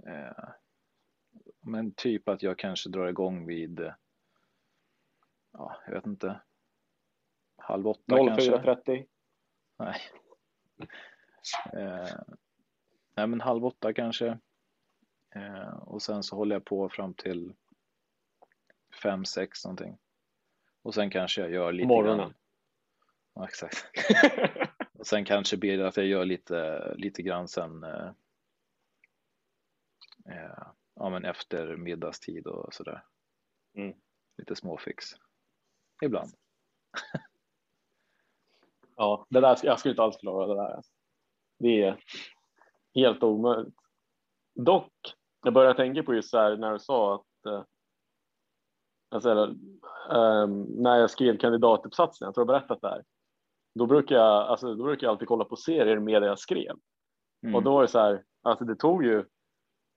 eh, 0.08 0.50
men 1.62 1.94
typ 1.94 2.30
att 2.30 2.44
jag 2.44 2.58
kanske 2.58 2.90
drar 2.90 3.08
igång 3.08 3.46
vid, 3.48 3.92
ja, 5.54 5.78
jag 5.86 5.94
vet 5.94 6.06
inte, 6.06 6.42
halv 7.58 7.88
åtta 7.88 8.18
kanske. 8.18 8.52
04.30. 8.52 9.06
Nej. 9.80 9.96
Eh, 11.74 12.20
nej 13.16 13.28
men 13.28 13.42
halv 13.42 13.66
åtta 13.66 13.94
kanske. 13.94 14.40
Eh, 15.36 15.70
och 15.70 16.02
sen 16.02 16.24
så 16.24 16.36
håller 16.36 16.56
jag 16.56 16.66
på 16.66 16.90
fram 16.90 17.14
till 17.14 17.54
fem, 19.04 19.26
sex 19.26 19.66
någonting. 19.66 19.98
Och 20.82 20.94
sen 20.94 21.10
kanske 21.10 21.42
jag 21.42 21.52
gör 21.52 21.72
lite 21.72 21.88
morgonen. 21.88 22.18
grann. 22.18 22.34
Ja, 23.34 23.48
exakt. 23.48 23.86
Och 24.94 25.08
sen 25.08 25.26
kanske 25.26 25.58
blir 25.58 25.78
det 25.78 25.88
att 25.88 25.98
jag 25.98 26.06
gör 26.06 26.26
lite, 26.26 26.94
lite 26.96 27.22
grann 27.22 27.48
sen 27.48 27.84
eh, 27.84 28.12
eh, 30.26 30.68
ja, 30.96 31.10
men 31.10 31.26
efter 31.26 31.76
middagstid 31.76 32.48
och 32.48 32.74
sådär. 32.74 33.06
Mm. 33.74 33.94
Lite 34.38 34.56
småfix. 34.56 35.06
Ibland. 36.02 36.32
Ja, 38.96 39.26
det 39.30 39.40
där, 39.42 39.60
jag 39.64 39.80
skulle 39.80 39.92
inte 39.92 40.04
alls 40.04 40.18
klara 40.18 40.48
det 40.48 40.56
där. 40.56 40.84
Det 41.60 41.84
är 41.84 42.04
helt 42.96 43.24
omöjligt. 43.24 43.76
Dock, 44.54 45.16
jag 45.44 45.54
började 45.54 45.76
tänka 45.76 46.04
på 46.04 46.14
just 46.14 46.30
så 46.30 46.38
här 46.38 46.58
när 46.58 46.74
du 46.74 46.80
sa 46.80 47.16
att 47.16 47.46
eh, 47.46 47.64
alltså, 49.12 49.56
ehm, 50.12 50.64
när 50.64 50.98
jag 50.98 51.10
skrev 51.10 51.38
kandidatuppsatsen, 51.38 52.26
jag 52.26 52.36
tror 52.36 52.42
jag 52.42 52.48
berättat 52.48 52.82
det 52.82 52.90
här. 52.90 53.04
Då 53.76 53.86
brukar 53.86 54.16
jag, 54.16 54.48
alltså, 54.48 54.76
då 54.76 54.84
brukar 54.84 55.08
jag 55.08 55.12
alltid 55.12 55.28
kolla 55.28 55.46
på 55.46 55.56
serier 55.56 56.00
med 56.00 56.22
det 56.22 56.28
jag 56.28 56.40
skrev. 56.40 56.76
Mm. 57.44 57.56
Och 57.56 57.64
då 57.64 57.74
var 57.74 57.82
det 57.82 57.88
så 57.88 58.00
här, 58.00 58.24
alltså 58.42 58.66
det 58.66 58.76
tog 58.76 59.06
ju, 59.06 59.26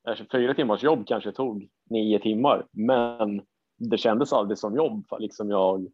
alltså, 0.08 0.24
fyra 0.32 0.54
timmars 0.54 0.82
jobb 0.82 1.06
kanske 1.06 1.32
tog 1.32 1.68
nio 1.90 2.18
timmar, 2.18 2.66
men 2.70 3.46
det 3.78 3.98
kändes 3.98 4.32
aldrig 4.32 4.58
som 4.58 4.76
jobb 4.76 5.08
för 5.08 5.18
liksom 5.18 5.50
jag 5.50 5.92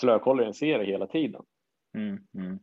slökollar 0.00 0.44
en 0.44 0.54
serie 0.54 0.92
hela 0.92 1.06
tiden. 1.06 1.42
Mm, 1.94 2.18
mm. 2.34 2.58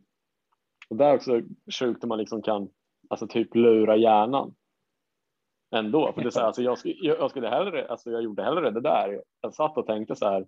Och 0.90 0.96
där 0.96 1.16
också 1.16 1.42
sjukt 1.80 2.04
hur 2.04 2.08
man 2.08 2.18
liksom 2.18 2.42
kan 2.42 2.70
alltså 3.10 3.28
typ 3.28 3.56
lura 3.56 3.96
hjärnan. 3.96 4.56
Ändå. 5.72 6.14
För 6.14 6.22
det 6.22 6.28
är 6.28 6.32
så 6.32 6.40
här, 6.40 6.48
alltså 6.48 6.62
jag, 6.62 6.78
skulle, 6.78 6.96
jag, 7.02 7.30
skulle 7.30 7.50
hellre, 7.50 7.88
alltså 7.88 8.12
jag 8.12 8.24
gjorde 8.24 8.44
hellre 8.44 8.72
det 8.72 8.82
där. 8.82 9.24
Jag 9.42 9.54
satt 9.54 9.78
och 9.78 9.88
tänkte 9.88 10.16
så 10.16 10.26
här. 10.26 10.48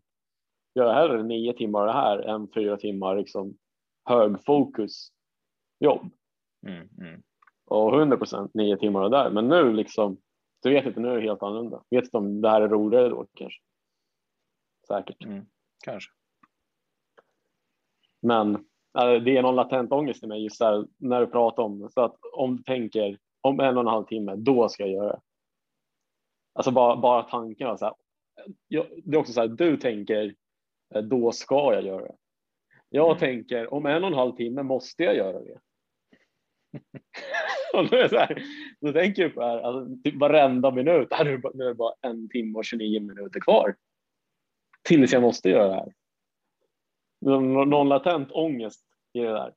Jag 0.73 0.85
gör 0.85 0.93
hellre 0.93 1.23
nio 1.23 1.53
timmar 1.53 1.85
det 1.85 1.93
här 1.93 2.19
än 2.19 2.47
fyra 2.55 2.77
timmar 2.77 3.15
liksom 3.15 3.57
högfokus 4.05 5.11
jobb. 5.79 6.09
Mm, 6.67 6.89
mm. 7.01 7.23
Och 7.65 7.99
100 7.99 8.17
procent 8.17 8.53
nio 8.53 8.77
timmar 8.77 9.03
det 9.03 9.09
där. 9.09 9.29
Men 9.29 9.47
nu 9.47 9.73
liksom, 9.73 10.17
du 10.63 10.69
vet 10.69 10.85
inte, 10.85 10.99
nu 10.99 11.09
är 11.09 11.15
det 11.15 11.21
helt 11.21 11.43
annorlunda. 11.43 11.83
Vet 11.89 12.03
inte 12.03 12.17
om 12.17 12.41
det 12.41 12.49
här 12.49 12.61
är 12.61 12.67
roligare 12.67 13.09
då 13.09 13.27
kanske. 13.33 13.59
Säkert. 14.87 15.25
Mm. 15.25 15.45
Kanske. 15.83 16.11
Men 18.21 18.55
äh, 18.99 19.23
det 19.23 19.37
är 19.37 19.41
någon 19.41 19.55
latent 19.55 19.91
ångest 19.91 20.23
i 20.23 20.27
mig 20.27 20.43
just 20.43 20.59
där 20.59 20.87
när 20.97 21.19
du 21.19 21.27
pratar 21.27 21.63
om 21.63 21.79
det. 21.79 21.89
Så 21.89 22.01
att 22.01 22.15
om 22.33 22.57
du 22.57 22.63
tänker 22.63 23.17
om 23.47 23.59
en 23.59 23.77
och 23.77 23.81
en 23.81 23.87
halv 23.87 24.05
timme, 24.05 24.35
då 24.35 24.69
ska 24.69 24.83
jag 24.83 24.91
göra 24.91 25.11
det. 25.11 25.21
Alltså 26.53 26.71
bara, 26.71 26.95
bara 26.97 27.23
tanken 27.23 27.67
var 27.67 27.77
så 27.77 27.85
här. 27.85 27.93
Jag, 28.67 28.85
det 29.03 29.15
är 29.17 29.19
också 29.19 29.33
så 29.33 29.41
här, 29.41 29.47
du 29.47 29.77
tänker, 29.77 30.35
eh, 30.95 31.01
då 31.01 31.31
ska 31.31 31.73
jag 31.73 31.85
göra 31.85 32.01
det. 32.05 32.15
Jag 32.89 33.07
Mm. 33.07 33.19
tänker, 33.19 33.73
om 33.73 33.85
en 33.85 34.03
och 34.03 34.09
en 34.09 34.17
halv 34.17 34.35
timme 34.35 34.63
måste 34.63 35.03
jag 35.03 35.15
göra 35.15 35.39
det. 35.39 35.59
och 37.73 37.89
då, 37.89 37.95
är 37.97 38.07
så 38.07 38.17
här, 38.17 38.43
då 38.81 38.93
tänker 38.93 39.21
jag 39.21 39.33
på 39.33 39.39
det 39.39 39.47
här, 39.47 39.59
alltså, 39.59 39.95
typ 40.03 40.15
varenda 40.15 40.71
minut, 40.71 41.07
här 41.11 41.25
är 41.25 41.31
det 41.31 41.37
bara, 41.37 41.53
nu 41.55 41.63
är 41.63 41.67
det 41.67 41.75
bara 41.75 41.93
en 42.01 42.29
timme 42.29 42.57
och 42.57 42.65
29 42.65 42.99
minuter 43.01 43.39
kvar. 43.39 43.75
Tills 44.83 45.13
jag 45.13 45.21
måste 45.21 45.49
göra 45.49 45.67
det 45.67 45.73
här. 45.75 45.93
någon 47.65 47.89
latent 47.89 48.31
ångest 48.31 48.85
i 49.13 49.19
det 49.19 49.31
där. 49.31 49.53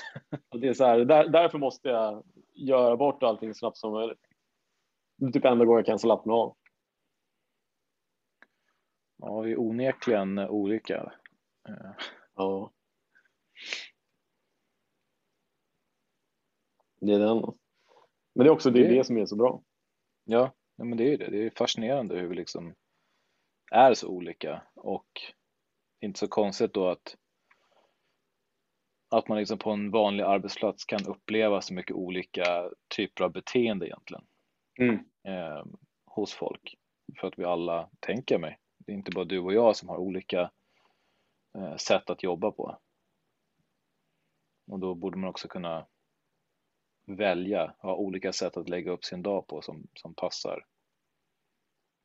Det 0.60 0.68
är 0.68 0.74
så 0.74 0.84
här, 0.84 0.98
där, 1.04 1.28
därför 1.28 1.58
måste 1.58 1.88
jag 1.88 2.24
göra 2.54 2.96
bort 2.96 3.22
allting 3.22 3.54
snabbt 3.54 3.76
som 3.76 3.92
möjligt. 3.92 4.26
Det 5.16 5.26
är 5.26 5.30
typ 5.32 5.44
enda 5.44 5.64
gången 5.64 5.78
jag 5.78 5.86
kan 5.86 5.98
slappna 5.98 6.32
av. 6.32 6.56
Ja, 9.16 9.40
vi 9.40 9.52
är 9.52 9.60
onekligen 9.60 10.38
olika. 10.38 11.12
Ja. 12.34 12.72
Det 17.00 17.12
är 17.12 17.18
den. 17.18 17.36
Men 18.34 18.44
det 18.44 18.50
är 18.50 18.50
också 18.50 18.70
det, 18.70 18.80
är 18.80 18.88
Det- 18.88 18.94
det 18.94 19.04
som 19.04 19.16
är 19.18 19.26
så 19.26 19.36
bra. 19.36 19.62
Ja, 20.24 20.54
ja, 20.76 20.84
men 20.84 20.98
det 20.98 21.04
är 21.04 21.08
ju 21.08 21.16
det. 21.16 21.30
Det 21.30 21.46
är 21.46 21.50
fascinerande 21.56 22.18
hur 22.18 22.28
vi 22.28 22.34
liksom 22.34 22.74
är 23.72 23.94
så 23.94 24.08
olika 24.08 24.62
och 24.74 25.08
inte 26.00 26.18
så 26.18 26.28
konstigt 26.28 26.74
då 26.74 26.88
att 26.88 27.16
att 29.18 29.28
man 29.28 29.38
liksom 29.38 29.58
på 29.58 29.70
en 29.70 29.90
vanlig 29.90 30.24
arbetsplats 30.24 30.84
kan 30.84 31.06
uppleva 31.06 31.60
så 31.60 31.74
mycket 31.74 31.96
olika 31.96 32.70
typer 32.96 33.24
av 33.24 33.32
beteende 33.32 33.86
egentligen 33.86 34.24
Mm. 34.80 34.94
eh, 35.24 35.64
hos 36.06 36.32
folk. 36.34 36.74
För 37.20 37.28
att 37.28 37.38
vi 37.38 37.44
alla, 37.44 37.90
tänker 38.00 38.38
mig, 38.38 38.58
det 38.78 38.92
är 38.92 38.96
inte 38.96 39.10
bara 39.10 39.24
du 39.24 39.38
och 39.38 39.54
jag 39.54 39.76
som 39.76 39.88
har 39.88 39.96
olika 39.96 40.50
eh, 41.58 41.76
sätt 41.76 42.10
att 42.10 42.22
jobba 42.22 42.50
på. 42.50 42.78
Och 44.70 44.78
då 44.78 44.94
borde 44.94 45.18
man 45.18 45.30
också 45.30 45.48
kunna 45.48 45.86
välja, 47.06 47.74
ha 47.78 47.94
olika 47.94 48.32
sätt 48.32 48.56
att 48.56 48.68
lägga 48.68 48.90
upp 48.90 49.04
sin 49.04 49.22
dag 49.22 49.46
på 49.46 49.62
som, 49.62 49.86
som 49.94 50.14
passar. 50.14 50.66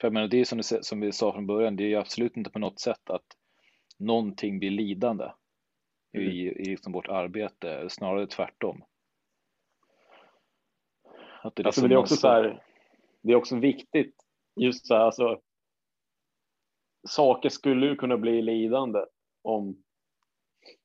För 0.02 0.08
jag 0.08 0.13
menar, 0.13 0.28
det 0.28 0.38
är 0.38 0.45
som, 0.45 0.58
du, 0.58 0.63
som 0.63 1.00
vi 1.00 1.12
sa 1.12 1.34
från 1.34 1.47
början, 1.47 1.76
det 1.76 1.84
är 1.84 1.88
ju 1.88 1.95
absolut 1.95 2.38
inte 2.38 2.50
på 2.50 2.60
något 2.60 2.80
sätt 2.80 3.10
att 3.10 3.26
någonting 3.97 4.60
blir 4.60 4.71
lidande 4.71 5.32
i, 6.13 6.47
i 6.47 6.65
liksom 6.65 6.93
vårt 6.93 7.08
arbete, 7.08 7.89
snarare 7.89 8.28
tvärtom. 8.28 8.84
Att 11.43 11.56
det, 11.56 11.65
Alltså, 11.65 11.82
liksom 11.82 11.89
det 11.89 11.95
är 11.95 12.00
också 12.00 12.15
så 12.15 12.28
här. 12.28 12.63
Det 13.21 13.32
är 13.32 13.36
också 13.36 13.56
viktigt. 13.56 14.15
Just 14.56 14.88
så 14.88 14.93
här, 14.93 15.02
alltså. 15.02 15.41
Saker 17.08 17.50
skulle 17.50 17.86
ju 17.86 17.95
kunna 17.95 18.17
bli 18.17 18.41
lidande 18.41 19.06
om 19.41 19.84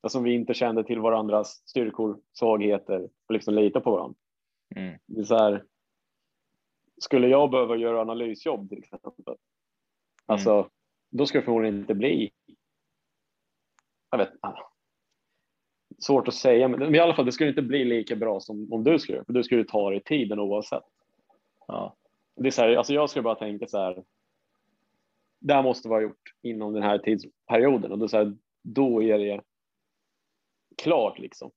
alltså, 0.01 0.17
om 0.17 0.23
vi 0.23 0.33
inte 0.33 0.53
kände 0.53 0.83
till 0.83 0.99
varandras 0.99 1.47
styrkor, 1.65 2.21
svagheter 2.33 3.03
och 3.03 3.33
liksom 3.33 3.53
litar 3.53 3.79
på 3.79 3.91
varandra. 3.91 4.19
Mm, 4.75 4.99
Det 5.05 5.19
är 5.19 5.23
så 5.23 5.37
här. 5.37 5.65
Skulle 7.01 7.27
jag 7.27 7.51
behöva 7.51 7.75
göra 7.75 8.01
analysjobb 8.01 8.69
till 8.69 8.77
exempel. 8.77 9.35
Alltså, 10.25 10.69
då 11.09 11.25
ska 11.25 11.37
det 11.37 11.45
förmodligen 11.45 11.79
inte 11.79 11.95
bli. 11.95 12.31
Jag 14.09 14.17
vet 14.17 14.33
Svårt 16.01 16.27
att 16.27 16.33
säga, 16.33 16.67
men 16.67 16.95
i 16.95 16.99
alla 16.99 17.13
fall, 17.13 17.25
det 17.25 17.31
skulle 17.31 17.49
inte 17.49 17.61
bli 17.61 17.85
lika 17.85 18.15
bra 18.15 18.39
som 18.39 18.73
om 18.73 18.83
du 18.83 18.99
skulle 18.99 19.23
för 19.25 19.33
du 19.33 19.43
skulle 19.43 19.63
ta 19.63 19.89
dig 19.89 20.03
tiden 20.03 20.39
oavsett. 20.39 20.83
ja, 21.67 21.95
Det 22.35 22.47
är 22.47 22.51
så 22.51 22.61
här, 22.61 22.75
alltså 22.75 22.93
jag 22.93 23.09
skulle 23.09 23.23
bara 23.23 23.35
tänka 23.35 23.67
så 23.67 23.77
här. 23.77 24.03
Det 25.39 25.53
här 25.53 25.63
måste 25.63 25.89
vara 25.89 26.01
gjort 26.01 26.33
inom 26.41 26.73
den 26.73 26.83
här 26.83 26.97
tidsperioden 26.97 27.91
och 27.91 27.99
då, 27.99 28.07
så 28.07 28.17
här, 28.17 28.37
då 28.63 29.03
är 29.03 29.17
det 29.17 29.41
klart 30.77 31.19
liksom. 31.19 31.51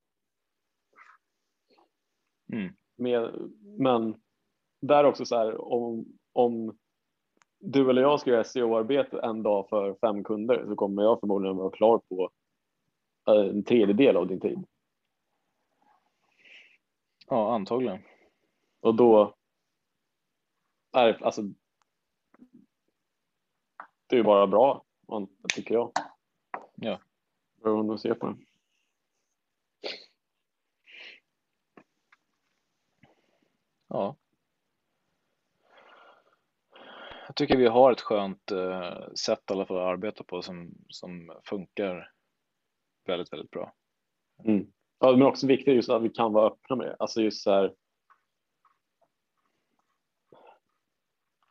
mm, 2.53 2.74
Med, 2.96 3.31
men 3.79 4.14
där 4.81 5.05
också 5.05 5.24
så 5.24 5.37
här 5.37 5.72
om, 5.72 6.05
om 6.33 6.79
du 7.59 7.90
eller 7.90 8.03
jag 8.03 8.20
ska 8.20 8.31
göra 8.31 8.44
SEO-arbete 8.44 9.20
en 9.20 9.42
dag 9.42 9.68
för 9.68 9.94
fem 10.00 10.24
kunder 10.24 10.64
så 10.66 10.76
kommer 10.76 11.03
jag 11.03 11.20
förmodligen 11.20 11.57
vara 11.57 11.70
klar 11.70 12.00
på 12.09 12.31
en 13.34 13.64
tredjedel 13.64 14.16
av 14.16 14.26
din 14.26 14.40
tid. 14.40 14.66
ja, 17.30 17.54
antagligen. 17.54 18.02
Och 18.80 18.94
då 18.94 19.34
är 20.92 21.22
alltså, 21.22 21.42
det 24.06 24.14
är 24.14 24.16
ju 24.16 24.22
bara 24.22 24.46
bra, 24.46 24.84
tycker 25.54 25.74
jag. 25.74 25.92
Ja. 26.74 27.00
Beroende 27.62 27.94
att 27.94 28.00
se 28.00 28.14
på 28.14 28.26
det. 28.26 28.36
Ja. 33.88 34.16
Jag 37.26 37.36
tycker 37.36 37.56
vi 37.56 37.66
har 37.66 37.92
ett 37.92 38.00
skönt 38.00 38.50
eh, 38.50 39.12
sätt 39.14 39.50
i 39.50 39.52
alla 39.52 39.66
fall 39.66 39.76
att 39.76 39.92
arbeta 39.92 40.24
på 40.24 40.42
som, 40.42 40.74
som 40.88 41.40
funkar 41.44 42.12
väldigt, 43.11 43.33
väldigt 43.33 43.51
bra. 43.51 43.73
Mm. 44.44 44.66
Ja, 44.99 45.12
men 45.12 45.23
också 45.23 45.46
viktigt 45.46 45.75
just 45.75 45.90
att 45.90 46.03
vi 46.03 46.09
kan 46.09 46.33
vara 46.33 46.46
öppna 46.46 46.77
med 46.77 46.87
det. 46.87 46.96
Alltså 46.99 47.23
just 47.23 47.42
så 47.42 47.51
här. 47.51 47.75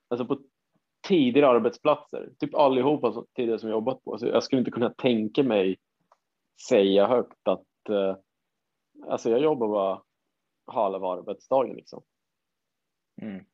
Alltså 0.08 0.26
på 0.26 0.40
tidigare 1.08 1.48
arbetsplatser, 1.48 2.30
typ 2.40 2.56
allihopa 2.56 3.26
tidigare 3.36 3.60
som 3.60 3.70
jag 3.70 3.76
jobbat 3.76 4.04
på, 4.04 4.18
så 4.18 4.28
jag 4.28 4.44
skulle 4.44 4.60
inte 4.60 4.72
kunna 4.72 4.90
tänka 4.90 5.44
mig 5.44 5.78
säga 6.70 7.08
högt 7.08 7.48
att 7.48 7.90
eh, 7.90 8.18
alltså 9.08 9.30
jag 9.30 9.42
jobbar 9.42 9.68
bara 9.68 10.02
halva 10.66 11.14
arbetsdagen 11.14 11.76
liksom. 11.76 12.04
Mm. 13.22 13.46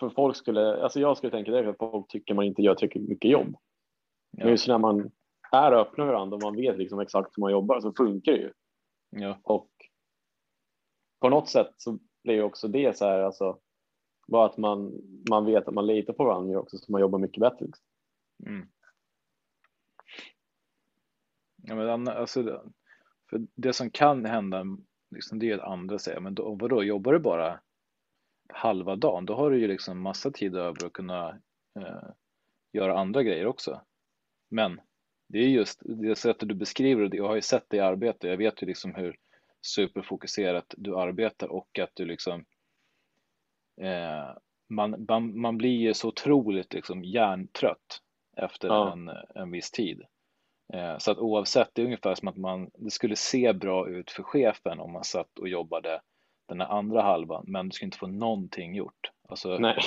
För 0.00 0.10
folk 0.10 0.36
skulle, 0.36 0.82
alltså 0.82 1.00
jag 1.00 1.16
skulle 1.16 1.30
tänka 1.30 1.50
det, 1.50 1.70
att 1.70 1.78
folk 1.78 2.08
tycker 2.08 2.34
man 2.34 2.44
inte 2.44 2.62
gör 2.62 2.74
tillräckligt 2.74 3.08
mycket 3.08 3.30
jobb. 3.30 3.56
Men 4.30 4.46
Ja, 4.46 4.50
just 4.50 4.68
när 4.68 4.78
man 4.78 5.10
är 5.52 5.72
öppna 5.72 6.04
varandra 6.04 6.36
och 6.36 6.42
man 6.42 6.56
vet 6.56 6.78
liksom 6.78 7.00
exakt 7.00 7.38
hur 7.38 7.40
man 7.40 7.52
jobbar 7.52 7.80
så 7.80 7.92
funkar 7.92 8.32
det 8.32 8.38
ju. 8.38 8.52
ja, 9.10 9.38
Och 9.42 9.70
på 11.20 11.28
något 11.28 11.48
sätt 11.48 11.74
så 11.76 11.98
blir 12.24 12.34
ju 12.34 12.42
också 12.42 12.68
det 12.68 12.96
så 12.96 13.04
här, 13.04 13.20
alltså 13.20 13.58
bara 14.28 14.46
att 14.46 14.56
man, 14.56 14.92
man 15.30 15.44
vet 15.44 15.68
att 15.68 15.74
man 15.74 15.86
litar 15.86 16.12
på 16.12 16.24
varandra 16.24 16.60
också 16.60 16.78
så 16.78 16.92
man 16.92 17.00
jobbar 17.00 17.18
mycket 17.18 17.40
bättre. 17.40 17.66
Liksom. 17.66 17.84
mm. 18.46 18.68
ja 21.56 21.74
men 21.74 22.08
alltså, 22.08 22.62
för 23.30 23.46
det 23.54 23.72
som 23.72 23.90
kan 23.90 24.24
hända, 24.24 24.64
liksom, 25.10 25.38
det 25.38 25.50
är 25.50 25.58
att 25.58 25.72
andra 25.72 25.98
säger, 25.98 26.20
men 26.20 26.34
då, 26.34 26.54
vadå, 26.54 26.82
jobbar 26.82 27.12
du 27.12 27.18
bara 27.18 27.60
halva 28.48 28.96
dagen, 28.96 29.26
då 29.26 29.34
har 29.34 29.50
du 29.50 29.60
ju 29.60 29.68
liksom 29.68 30.00
massa 30.00 30.30
tid 30.30 30.56
över 30.56 30.86
att 30.86 30.92
kunna 30.92 31.28
eh, 31.78 32.10
göra 32.72 32.98
andra 32.98 33.22
grejer 33.22 33.46
också. 33.46 33.80
Men 34.48 34.80
det 35.28 35.38
är 35.38 35.48
just 35.48 35.80
det 35.84 36.16
sättet 36.16 36.48
du 36.48 36.54
beskriver 36.54 37.08
det, 37.08 37.16
jag 37.16 37.28
har 37.28 37.34
ju 37.34 37.42
sett 37.42 37.64
det 37.68 37.76
i 37.76 37.80
arbete, 37.80 38.28
jag 38.28 38.36
vet 38.36 38.62
ju 38.62 38.66
liksom 38.66 38.94
hur 38.94 39.16
superfokuserat 39.62 40.74
du 40.76 40.98
arbetar 40.98 41.48
och 41.48 41.78
att 41.78 41.90
du 41.94 42.04
liksom 42.04 42.44
eh, 43.80 44.36
man, 44.68 45.04
man, 45.08 45.40
man 45.40 45.58
blir 45.58 45.76
ju 45.78 45.94
så 45.94 46.08
otroligt 46.08 46.74
liksom 46.74 47.04
hjärntrött 47.04 48.02
efter 48.36 48.68
Ja. 48.68 48.92
en, 48.92 49.10
en 49.34 49.50
viss 49.50 49.70
tid. 49.70 50.02
Eh, 50.72 50.98
så 50.98 51.10
att 51.10 51.18
oavsett, 51.18 51.70
det 51.72 51.82
är 51.82 51.86
ungefär 51.86 52.14
som 52.14 52.28
att 52.28 52.36
man, 52.36 52.70
det 52.74 52.90
skulle 52.90 53.16
se 53.16 53.52
bra 53.52 53.88
ut 53.88 54.10
för 54.10 54.22
chefen 54.22 54.80
om 54.80 54.92
man 54.92 55.04
satt 55.04 55.38
och 55.38 55.48
jobbade 55.48 56.00
den 56.48 56.60
här 56.60 56.68
andra 56.68 57.02
halvan, 57.02 57.44
men 57.46 57.68
du 57.68 57.72
skulle 57.72 57.86
inte 57.86 57.98
få 57.98 58.06
någonting 58.06 58.74
gjort. 58.74 59.10
Alltså 59.28 59.58
Nej, 59.58 59.78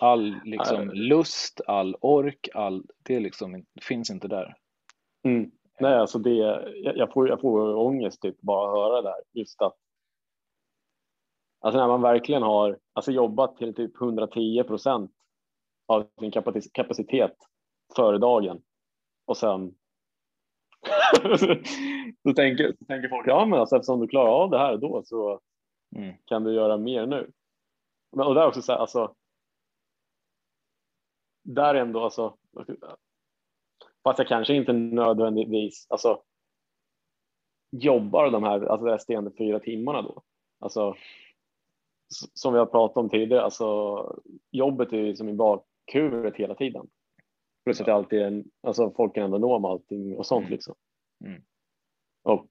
all 0.00 0.34
liksom 0.44 0.86
Nej. 0.86 0.96
lust, 0.96 1.60
all 1.66 1.96
ork, 2.00 2.48
all, 2.54 2.86
det 3.02 3.20
liksom, 3.20 3.64
finns 3.82 4.10
inte 4.10 4.28
där. 4.28 4.54
mm. 5.24 5.50
Nej 5.80 5.94
alltså 5.94 6.18
det, 6.18 6.30
jag, 6.34 6.96
jag, 6.96 7.12
får, 7.12 7.28
jag 7.28 7.40
får 7.40 7.74
ångest 7.76 8.22
typ 8.22 8.40
bara 8.40 8.68
att 8.68 8.76
höra 8.76 9.02
det 9.02 9.08
där. 9.08 9.40
Just 9.40 9.62
att 9.62 9.76
alltså 11.60 11.80
när 11.80 11.88
man 11.88 12.02
verkligen 12.02 12.42
har 12.42 12.78
alltså 12.92 13.12
jobbat 13.12 13.56
till 13.56 13.74
typ 13.74 14.00
110 14.00 14.62
procent 14.66 15.12
av 15.86 16.06
sin 16.20 16.30
kapaci- 16.30 16.70
kapacitet 16.72 17.36
före 17.96 18.18
dagen 18.18 18.62
och 19.26 19.36
sen 19.36 19.74
så 22.22 22.34
tänker, 22.36 22.72
så 22.78 22.84
tänker 22.84 23.08
folk, 23.08 23.26
ja 23.26 23.46
men 23.46 23.60
alltså 23.60 23.76
eftersom 23.76 24.00
du 24.00 24.08
klarar 24.08 24.30
av 24.30 24.50
det 24.50 24.58
här 24.58 24.76
då 24.76 25.02
så 25.04 25.40
Mm. 25.96 26.14
kan 26.24 26.44
du 26.44 26.54
göra 26.54 26.76
mer 26.76 27.06
nu? 27.06 27.30
Men, 28.16 28.26
och 28.26 28.34
där 28.34 28.42
är 28.42 28.46
också 28.48 28.62
så 28.62 28.72
här, 28.72 28.78
alltså. 28.78 29.14
Där 31.42 31.74
ändå 31.74 32.00
alltså. 32.00 32.36
Fast 34.04 34.18
jag 34.18 34.28
kanske 34.28 34.54
inte 34.54 34.72
nödvändigtvis 34.72 35.86
alltså. 35.90 36.22
Jobbar 37.70 38.30
de 38.30 38.42
här 38.42 38.60
alltså 38.60 38.86
resterande 38.86 39.30
fyra 39.38 39.60
timmarna 39.60 40.02
då. 40.02 40.22
Alltså. 40.58 40.94
Som 42.34 42.52
vi 42.52 42.58
har 42.58 42.66
pratat 42.66 42.96
om 42.96 43.10
tidigare, 43.10 43.42
alltså 43.42 44.22
jobbet 44.50 44.92
är 44.92 44.96
ju 44.96 45.16
som 45.16 45.28
i 45.28 45.32
bakhuvudet 45.32 46.36
hela 46.36 46.54
tiden. 46.54 46.86
Plus 47.64 47.80
att 47.80 47.86
det 47.86 47.94
alltid 47.94 48.22
är 48.22 48.26
en, 48.26 48.44
alltså 48.60 48.90
folk 48.96 49.14
kan 49.14 49.24
ändå 49.24 49.38
nå 49.38 49.58
med 49.58 49.70
allting 49.70 50.16
och 50.16 50.26
sånt 50.26 50.42
Mm. 50.42 50.52
liksom. 50.52 50.74
Mm. 51.24 51.42
Och 52.22 52.48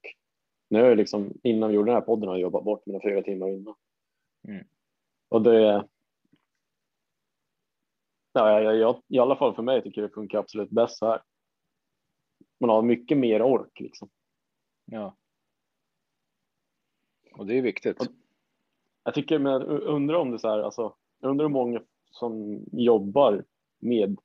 nu 0.70 0.80
är 0.80 0.88
det 0.88 0.94
liksom 0.94 1.32
innan 1.42 1.68
vi 1.68 1.74
gjorde 1.74 1.90
den 1.90 1.94
här 1.94 2.06
podden 2.06 2.28
har 2.28 2.34
jag 2.34 2.42
jobbat 2.42 2.64
bort 2.64 2.86
mina 2.86 3.00
fyra 3.00 3.22
timmar 3.22 3.48
innan. 3.48 3.74
Mm. 4.48 4.66
Och 5.28 5.42
det 5.42 5.88
Ja, 8.32 8.60
jag, 8.62 8.76
jag, 8.76 9.02
I 9.08 9.18
alla 9.18 9.36
fall 9.36 9.54
för 9.54 9.62
mig 9.62 9.82
tycker 9.82 10.00
jag 10.00 10.10
det 10.10 10.14
funkar 10.14 10.38
absolut 10.38 10.70
bäst 10.70 10.98
så 10.98 11.06
här. 11.06 11.22
man 12.60 12.70
har 12.70 12.82
mycket 12.82 13.18
mer 13.18 13.42
ork 13.42 13.80
liksom. 13.80 14.10
Ja. 14.84 15.16
Och 17.32 17.46
det 17.46 17.58
är 17.58 17.62
viktigt. 17.62 18.00
Och- 18.00 18.06
Jag 19.04 19.14
tycker, 19.14 19.38
men 19.38 19.52
jag 19.52 19.62
undrar 19.82 20.16
om 20.16 20.30
det 20.30 20.38
så 20.38 20.48
här, 20.48 20.58
alltså, 20.58 20.96
jag 21.20 21.30
undrar 21.30 21.44
hur 21.44 21.52
många 21.52 21.82
som 22.10 22.64
jobbar 22.72 23.44
med, 23.78 24.18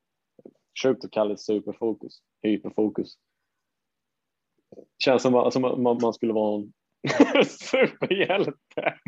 försökt 0.76 1.06
att 1.06 1.12
kalla 1.12 1.30
det 1.30 1.38
superfokus, 1.38 2.22
hyperfokus. 2.42 3.18
Känns 5.04 5.22
som 5.22 5.36
alltså, 5.36 5.60
man, 5.60 5.82
man, 5.82 5.98
man 6.02 6.14
skulle 6.14 6.34
vara 6.34 6.62
en 6.62 6.74
superhjälte. 7.46 8.54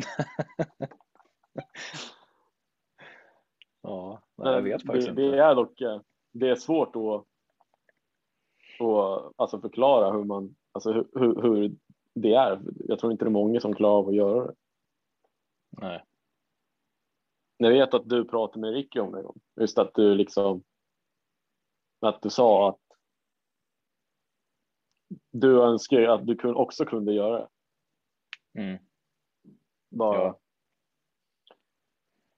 Ja, 3.89 4.21
nej, 4.35 4.53
jag 4.53 4.61
vet 4.61 4.85
faktiskt 4.85 5.05
det, 5.05 5.09
inte. 5.09 5.21
det 5.21 5.43
är 5.43 5.55
dock, 5.55 5.81
eh, 5.81 6.01
det 6.31 6.49
är 6.49 6.55
svårt 6.55 6.95
att, 6.95 7.25
att 8.79 9.33
alltså 9.35 9.59
förklara 9.59 10.11
hur 10.11 10.23
man, 10.23 10.55
alltså 10.71 10.91
hur, 10.91 11.07
hur, 11.13 11.41
hur 11.41 11.75
det 12.13 12.33
är. 12.33 12.61
Jag 12.75 12.99
tror 12.99 13.11
inte 13.11 13.25
det 13.25 13.29
är 13.29 13.31
många 13.31 13.59
som 13.59 13.75
klarar 13.75 13.93
av 13.93 14.07
att 14.07 14.15
göra 14.15 14.45
det. 14.45 14.55
Nej. 15.69 16.03
Jag 17.57 17.69
vet 17.69 17.93
att 17.93 18.09
du 18.09 18.25
pratade 18.25 18.59
med 18.59 18.73
Ricky 18.73 18.99
om 18.99 19.11
det 19.11 19.17
en 19.17 19.23
gång. 19.23 19.39
Just 19.55 19.77
att 19.77 19.93
du 19.93 20.15
liksom, 20.15 20.63
att 21.99 22.21
du 22.21 22.29
sa 22.29 22.69
att 22.69 22.79
du 25.31 25.61
önskar 25.61 26.01
att 26.01 26.27
du 26.27 26.53
också 26.53 26.85
kunde 26.85 27.13
göra 27.13 27.39
det. 27.39 27.49
Mm. 28.61 28.83
Bara. 29.89 30.23
Ja. 30.23 30.39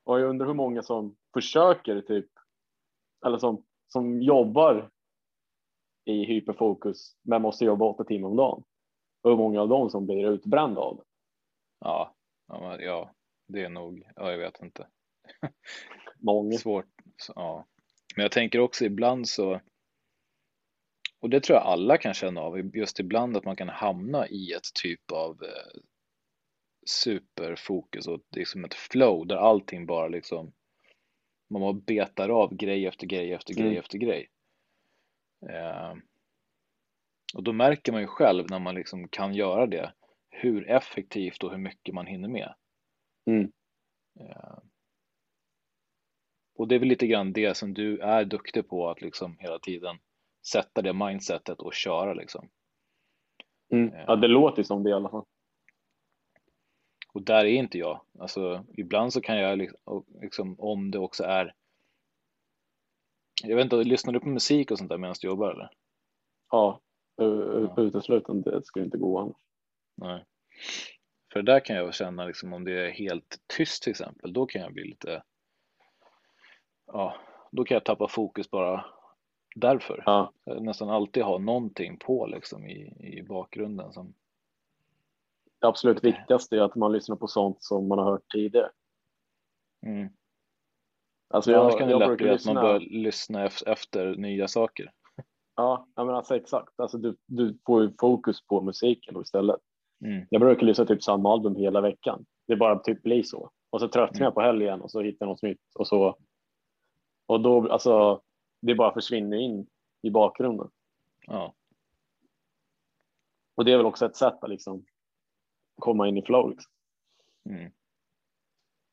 Och 0.03 0.19
jag 0.19 0.29
undrar 0.29 0.47
hur 0.47 0.53
många 0.53 0.83
som 0.83 1.15
försöker 1.33 2.01
typ, 2.01 2.29
eller 3.25 3.37
som, 3.37 3.65
som 3.87 4.21
jobbar 4.21 4.89
i 6.05 6.25
hyperfokus 6.25 7.15
men 7.21 7.41
måste 7.41 7.65
jobba 7.65 7.85
åtta 7.85 8.03
timmar 8.03 8.29
om 8.29 8.35
dagen. 8.35 8.63
Och 9.21 9.29
hur 9.29 9.37
många 9.37 9.61
av 9.61 9.67
dem 9.67 9.89
som 9.89 10.05
blir 10.05 10.29
utbrända 10.29 10.81
av 10.81 10.97
det. 10.97 11.03
Ja. 11.79 12.15
Ja, 12.79 13.13
det 13.47 13.61
är 13.61 13.69
nog, 13.69 14.03
ja, 14.15 14.31
jag 14.31 14.37
vet 14.37 14.61
inte. 14.61 14.87
Många. 16.19 16.57
Svårt. 16.57 16.85
Ja. 17.35 17.65
Men 18.15 18.23
jag 18.23 18.31
tänker 18.31 18.59
också 18.59 18.85
ibland 18.85 19.27
så, 19.27 19.61
och 21.19 21.29
det 21.29 21.43
tror 21.43 21.57
jag 21.57 21.65
alla 21.65 21.97
kan 21.97 22.13
känna 22.13 22.41
av, 22.41 22.75
just 22.75 22.99
ibland 22.99 23.37
att 23.37 23.45
man 23.45 23.55
kan 23.55 23.69
hamna 23.69 24.27
i 24.27 24.51
ett 24.51 24.73
typ 24.83 25.11
av 25.11 25.43
eh, 25.43 25.81
superfokus 26.85 28.07
och 28.07 28.21
liksom 28.35 28.65
ett 28.65 28.73
flow 28.73 29.27
där 29.27 29.35
allting 29.35 29.85
bara 29.85 30.07
liksom, 30.07 30.53
man 31.51 31.61
bara 31.61 31.73
betar 31.73 32.29
av 32.29 32.55
grej 32.55 32.85
efter 32.87 33.07
grej 33.07 33.33
efter 33.33 33.53
grej 33.53 33.67
Mm. 33.67 33.79
efter 33.79 33.97
grej. 33.97 34.29
Eh, 35.49 35.93
och 37.35 37.43
då 37.43 37.53
märker 37.53 37.91
man 37.91 38.01
ju 38.01 38.07
själv 38.07 38.45
när 38.49 38.59
man 38.59 38.75
liksom 38.75 39.07
kan 39.07 39.33
göra 39.33 39.67
det, 39.67 39.93
hur 40.29 40.69
effektivt 40.69 41.43
och 41.43 41.51
hur 41.51 41.57
mycket 41.57 41.95
man 41.95 42.07
hinner 42.07 42.29
med. 42.29 42.53
Mm. 43.25 43.51
Eh, 44.19 44.57
och 46.55 46.67
det 46.67 46.75
är 46.75 46.79
väl 46.79 46.87
lite 46.87 47.07
grann 47.07 47.33
det 47.33 47.57
som 47.57 47.73
du 47.73 47.99
är 47.99 48.25
duktig 48.25 48.67
på 48.67 48.89
att 48.89 49.01
liksom 49.01 49.37
hela 49.39 49.59
tiden 49.59 49.99
sätta 50.51 50.81
det 50.81 50.93
mindsetet 50.93 51.59
och 51.59 51.73
köra 51.73 52.13
liksom. 52.13 52.49
Mm. 53.73 53.93
Ja, 54.07 54.15
det 54.15 54.27
låter 54.27 54.57
ju 54.57 54.63
som 54.63 54.83
det 54.83 54.89
i 54.89 54.93
alla 54.93 55.09
fall. 55.09 55.25
Och 57.13 57.21
där 57.21 57.45
är 57.45 57.53
inte 57.53 57.77
jag. 57.77 58.01
Alltså 58.19 58.65
ibland 58.77 59.13
så 59.13 59.21
kan 59.21 59.37
jag 59.37 59.57
liksom, 59.57 59.79
och 59.83 60.05
liksom 60.21 60.59
om 60.59 60.91
det 60.91 60.99
också 60.99 61.23
är 61.23 61.53
jag 63.43 63.55
vet 63.55 63.63
inte, 63.63 63.75
lyssnar 63.75 64.13
du 64.13 64.19
på 64.19 64.27
musik 64.27 64.71
och 64.71 64.77
sånt 64.77 64.89
där 64.89 64.97
medan 64.97 65.15
du 65.21 65.27
jobbar 65.27 65.51
eller? 65.51 65.69
Ja, 66.51 66.81
Ja. 67.15 67.73
uteslutande. 67.77 68.51
Det 68.51 68.65
skulle 68.65 68.85
inte 68.85 68.97
gå 68.97 69.19
annars. 69.19 69.37
Nej. 69.95 70.25
För 71.33 71.41
där 71.41 71.59
kan 71.65 71.75
jag 71.75 71.93
känna 71.93 72.25
liksom 72.25 72.53
om 72.53 72.63
det 72.63 72.87
är 72.87 72.91
helt 72.91 73.37
tyst 73.57 73.83
till 73.83 73.91
exempel, 73.91 74.33
då 74.33 74.45
kan 74.45 74.61
jag 74.61 74.73
bli 74.73 74.83
lite 74.83 75.23
ja, 76.87 77.15
då 77.51 77.63
kan 77.63 77.75
jag 77.75 77.85
tappa 77.85 78.07
fokus 78.07 78.49
bara 78.51 78.85
därför. 79.55 80.03
Ja, 80.05 80.33
nästan 80.45 80.89
alltid 80.89 81.23
ha 81.23 81.37
någonting 81.37 81.97
på 81.97 82.25
liksom 82.25 82.67
i, 82.67 83.07
i 83.17 83.23
bakgrunden 83.23 83.93
som 83.93 84.13
det 85.61 85.67
absolut 85.67 86.03
viktigaste 86.03 86.55
är 86.57 86.61
att 86.61 86.75
man 86.75 86.91
lyssnar 86.91 87.15
på 87.15 87.27
sånt 87.27 87.63
som 87.63 87.87
man 87.87 87.99
har 87.99 88.05
hört 88.05 88.31
tidigare. 88.31 88.69
mm. 89.85 90.09
Alltså 91.33 91.53
Annars 91.55 91.71
jag, 91.71 91.79
kan 91.79 91.87
det 91.87 91.97
lätt 91.99 92.07
brukar 92.07 92.25
bli 92.25 92.33
att 92.33 92.45
man 92.45 92.53
lyssna. 92.55 92.61
börjar 92.61 92.79
lyssna 92.79 93.47
ef- 93.47 93.67
efter 93.67 94.15
nya 94.15 94.47
saker. 94.47 94.91
Ja, 95.55 95.87
jag 95.95 96.05
menar, 96.05 96.17
alltså, 96.17 96.35
exakt. 96.35 96.79
Alltså, 96.79 96.97
du, 96.97 97.17
du 97.25 97.57
får 97.65 97.83
ju 97.83 97.93
fokus 97.99 98.45
på 98.45 98.61
musiken 98.61 99.21
istället. 99.21 99.59
Mm. 100.05 100.27
Jag 100.29 100.41
brukar 100.41 100.65
lyssna 100.65 100.85
typ 100.85 101.03
samma 101.03 101.33
album 101.33 101.55
hela 101.55 101.81
veckan. 101.81 102.25
Det 102.47 102.55
bara 102.55 102.79
typ 102.79 103.03
blir 103.03 103.23
så. 103.23 103.51
Och 103.69 103.79
så 103.79 103.87
tröttnar 103.87 104.17
Mm. 104.19 104.23
jag 104.25 104.33
på 104.33 104.41
helgen 104.41 104.81
och 104.81 104.91
så 104.91 105.01
hittar 105.01 105.25
jag 105.25 105.31
något 105.31 105.41
nytt 105.41 105.75
och 105.75 105.87
så. 105.87 106.17
Och 107.25 107.41
då, 107.41 107.71
alltså, 107.71 108.21
det 108.61 108.75
bara 108.75 108.93
försvinner 108.93 109.37
in 109.37 109.67
i 110.01 110.09
bakgrunden. 110.09 110.69
Ja, 111.27 111.53
Och 113.55 113.65
det 113.65 113.71
är 113.73 113.77
väl 113.77 113.85
också 113.85 114.05
ett 114.05 114.15
sätt 114.15 114.43
att 114.43 114.49
liksom 114.49 114.85
komma 115.75 116.07
in 116.07 116.17
i 116.17 116.21
flow. 116.21 116.49
Liksom. 116.49 116.71
mm. 117.49 117.71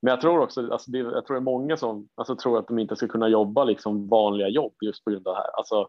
Men 0.03 0.11
jag 0.11 0.21
tror 0.21 0.41
också, 0.41 0.73
alltså 0.73 0.91
det, 0.91 0.99
jag 0.99 1.27
tror 1.27 1.35
det 1.35 1.41
är 1.41 1.53
många 1.53 1.77
som 1.77 2.09
alltså, 2.15 2.37
tror 2.37 2.59
att 2.59 2.67
de 2.67 2.79
inte 2.79 2.97
ska 2.97 3.09
kunna 3.09 3.29
jobba 3.29 3.65
liksom 3.65 4.09
vanliga 4.09 4.49
jobb 4.49 4.75
just 4.81 5.05
på 5.05 5.11
grund 5.11 5.29
av 5.29 5.35
det 5.35 5.41
här. 5.41 5.51
Alltså, 5.59 5.89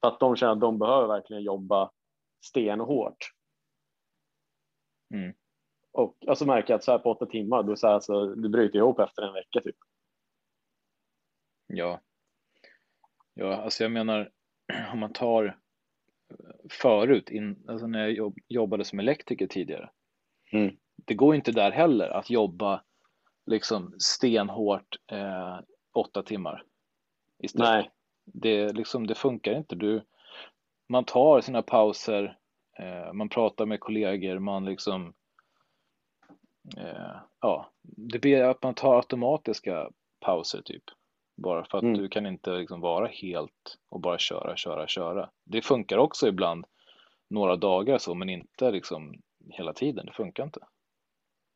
att 0.00 0.20
de 0.20 0.36
känner 0.36 0.52
att 0.52 0.60
de 0.60 0.78
behöver 0.78 1.08
verkligen 1.08 1.42
jobba 1.42 1.90
stenhårt. 2.44 3.16
Mm. 5.14 5.34
Och 5.92 6.16
alltså 6.28 6.46
märker 6.46 6.72
jag 6.72 6.78
att 6.78 6.84
så 6.84 6.92
här 6.92 6.98
på 6.98 7.10
åtta 7.10 7.26
timmar, 7.26 7.62
då 7.62 7.76
så 7.76 7.86
här, 7.86 7.94
alltså, 7.94 8.26
du 8.26 8.48
bryter 8.48 8.78
ihop 8.78 9.00
efter 9.00 9.22
en 9.22 9.34
vecka 9.34 9.60
typ. 9.60 9.76
ja. 11.66 12.00
Ja, 13.34 13.56
alltså 13.56 13.82
jag 13.82 13.92
menar 13.92 14.30
om 14.92 14.98
man 14.98 15.12
tar 15.12 15.58
förut, 16.70 17.30
in, 17.30 17.64
alltså 17.68 17.86
när 17.86 17.98
jag 17.98 18.12
jobb, 18.12 18.38
jobbade 18.48 18.84
som 18.84 18.98
elektriker 18.98 19.46
tidigare. 19.46 19.90
Mm. 20.52 20.76
Det 21.04 21.14
går 21.14 21.34
inte 21.34 21.52
där 21.52 21.70
heller 21.70 22.08
att 22.08 22.30
jobba 22.30 22.82
liksom 23.46 23.94
stenhårt 23.98 24.96
eh, 25.12 25.58
åtta 25.92 26.22
timmar 26.22 26.64
i 27.38 27.48
sträck. 27.48 27.62
Nej, 27.62 27.90
det, 28.24 28.72
liksom, 28.72 29.06
det 29.06 29.14
funkar 29.14 29.52
inte. 29.52 29.74
Du, 29.74 30.04
man 30.88 31.04
tar 31.04 31.40
sina 31.40 31.62
pauser, 31.62 32.38
eh, 32.78 33.12
man 33.12 33.28
pratar 33.28 33.66
med 33.66 33.80
kollegor, 33.80 34.38
man 34.38 34.64
liksom 34.64 35.14
eh, 36.76 37.16
ja, 37.40 37.72
det 37.82 38.18
blir 38.18 38.42
att 38.42 38.62
man 38.62 38.74
tar 38.74 38.96
automatiska 38.96 39.90
pauser 40.20 40.62
typ. 40.62 40.84
Bara 41.36 41.64
för 41.64 41.78
att 41.78 41.84
Mm. 41.84 41.98
du 41.98 42.08
kan 42.08 42.26
inte 42.26 42.50
liksom 42.50 42.80
vara 42.80 43.06
helt 43.06 43.78
och 43.88 44.00
bara 44.00 44.18
köra, 44.18 44.56
köra, 44.56 44.86
köra. 44.86 45.30
Det 45.44 45.62
funkar 45.62 45.98
också 45.98 46.28
ibland 46.28 46.64
några 47.30 47.56
dagar 47.56 47.98
så, 47.98 48.14
men 48.14 48.28
inte 48.28 48.70
liksom 48.70 49.22
hela 49.50 49.72
tiden. 49.72 50.06
Det 50.06 50.12
funkar 50.12 50.44
inte. 50.44 50.60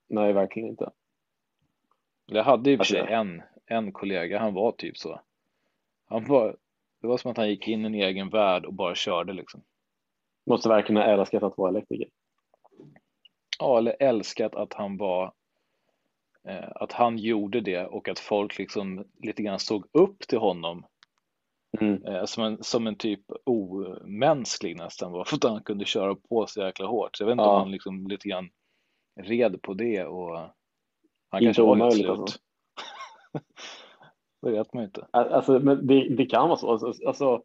nej 0.08 0.32
verkligen 0.32 0.68
inte. 0.68 0.90
Jag 2.26 2.44
hade 2.44 2.64
sig 2.64 2.78
Alltså- 2.78 2.96
en, 2.96 3.42
en 3.66 3.92
kollega, 3.92 4.38
han 4.38 4.54
var 4.54 4.72
typ 4.72 4.96
så. 4.98 5.20
Han 6.06 6.24
var, 6.24 6.56
det 7.00 7.06
var 7.06 7.16
som 7.16 7.30
att 7.30 7.36
han 7.36 7.48
gick 7.48 7.68
in 7.68 7.80
i 7.82 7.86
en 7.86 7.94
egen 7.94 8.28
värld 8.30 8.64
och 8.64 8.74
bara 8.74 8.94
körde 8.94 9.32
liksom. 9.32 9.62
Måste 10.46 10.68
verkligen 10.68 11.02
ha 11.02 11.08
älskat 11.08 11.42
att 11.42 11.58
vara 11.58 11.68
elektriker. 11.70 12.08
Ja, 13.58 13.78
eller 13.78 13.96
älskat 14.00 14.54
att 14.54 14.72
han 14.74 14.96
var 14.96 15.32
att 16.74 16.92
han 16.92 17.18
gjorde 17.18 17.61
det 17.61 17.87
och 17.87 18.09
att 18.09 18.18
folk 18.18 18.59
liksom 18.59 19.05
lite 19.22 19.42
grann 19.42 19.59
såg 19.59 19.87
upp 19.92 20.18
till 20.18 20.38
honom 20.38 20.85
Mm. 21.81 22.05
eh, 22.05 22.24
som, 22.24 22.44
en, 22.44 22.62
som 22.62 22.87
en 22.87 22.96
typ 22.96 23.20
omänsklig 23.44 24.76
nästan 24.76 25.12
var 25.12 25.24
för 25.29 25.37
att 25.37 25.44
han 25.44 25.62
kunde 25.62 25.85
köra 25.85 26.14
på 26.14 26.46
så 26.46 26.61
jäkla 26.61 26.87
hårt. 26.87 27.16
Så 27.16 27.22
jag 27.22 27.26
vet 27.26 27.33
inte 27.33 27.42
Ja. 27.44 27.50
om 27.55 27.61
han 27.61 27.70
liksom 27.70 28.07
lite 28.09 28.29
grann 28.29 28.50
red 29.20 29.62
på 29.62 29.74
det 29.74 30.05
och 30.05 30.37
han 31.31 31.42
Inte 31.42 31.44
kanske 31.44 31.62
var 31.62 31.76
helt 31.76 31.94
slut. 31.94 32.09
alltså. 32.11 32.38
det 34.42 34.50
vet 34.50 34.72
man 34.74 34.83
ju 34.83 34.87
inte. 34.87 35.07
Alltså, 35.11 35.59
men 35.59 35.87
det, 35.87 36.09
det 36.16 36.26
kan 36.26 36.48
vara 36.48 36.59
så. 36.59 36.70
Alltså, 36.70 37.07
alltså, 37.07 37.42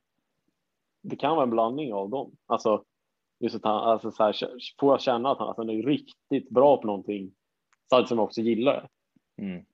det 1.03 1.15
kan 1.15 1.31
vara 1.35 1.43
en 1.43 1.49
blandning 1.49 1.93
av 1.93 2.09
dem. 2.09 2.31
Alltså, 2.45 2.83
just 3.39 3.55
att 3.55 3.63
han 3.63 3.75
alltså, 3.89 4.11
så 4.11 4.23
här, 4.23 4.35
får 4.79 4.93
jag 4.93 5.01
känna 5.01 5.31
att 5.31 5.37
han, 5.39 5.49
att 5.49 5.57
han 5.57 5.69
är 5.69 5.83
riktigt 5.83 6.49
bra 6.49 6.77
på 6.77 6.87
någonting 6.87 7.31
samtidigt 7.89 8.09
som 8.09 8.17
jag 8.17 8.25
också 8.25 8.41
gillar 8.41 8.73
det. 8.81 8.89
Mm. 9.43 9.65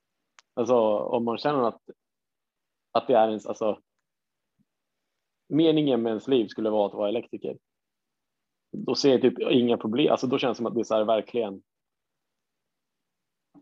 Alltså 0.53 0.75
om 0.97 1.25
man 1.25 1.37
känner 1.37 1.67
att, 1.67 1.81
att 2.91 3.07
det 3.07 3.13
är 3.13 3.27
ens, 3.27 3.45
alltså 3.45 3.81
meningen 5.49 6.01
med 6.01 6.09
ens 6.09 6.27
liv 6.27 6.47
skulle 6.47 6.69
vara 6.69 6.87
att 6.87 6.93
vara 6.93 7.09
elektriker. 7.09 7.57
Då 8.71 8.95
ser 8.95 9.11
jag 9.11 9.21
typ 9.21 9.39
inga 9.39 9.77
problem. 9.77 10.11
Alltså 10.11 10.27
då 10.27 10.37
känns 10.37 10.57
det 10.57 10.57
som 10.57 10.65
att 10.65 10.73
det 10.75 10.79
är 10.79 10.83
så 10.83 10.95
här 10.95 11.05
verkligen. 11.05 11.63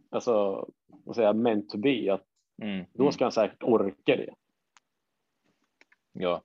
Alltså, 0.10 0.68
vad 0.88 1.16
säger 1.16 1.28
jag, 1.28 1.36
meant 1.36 1.70
to 1.70 1.78
be. 1.78 2.14
Att 2.14 2.26
Mm. 2.62 2.86
då 2.94 3.12
ska 3.12 3.26
han 3.26 3.32
säkert 3.32 3.64
orka 3.64 4.16
det. 4.16 4.34
Ja. 6.14 6.44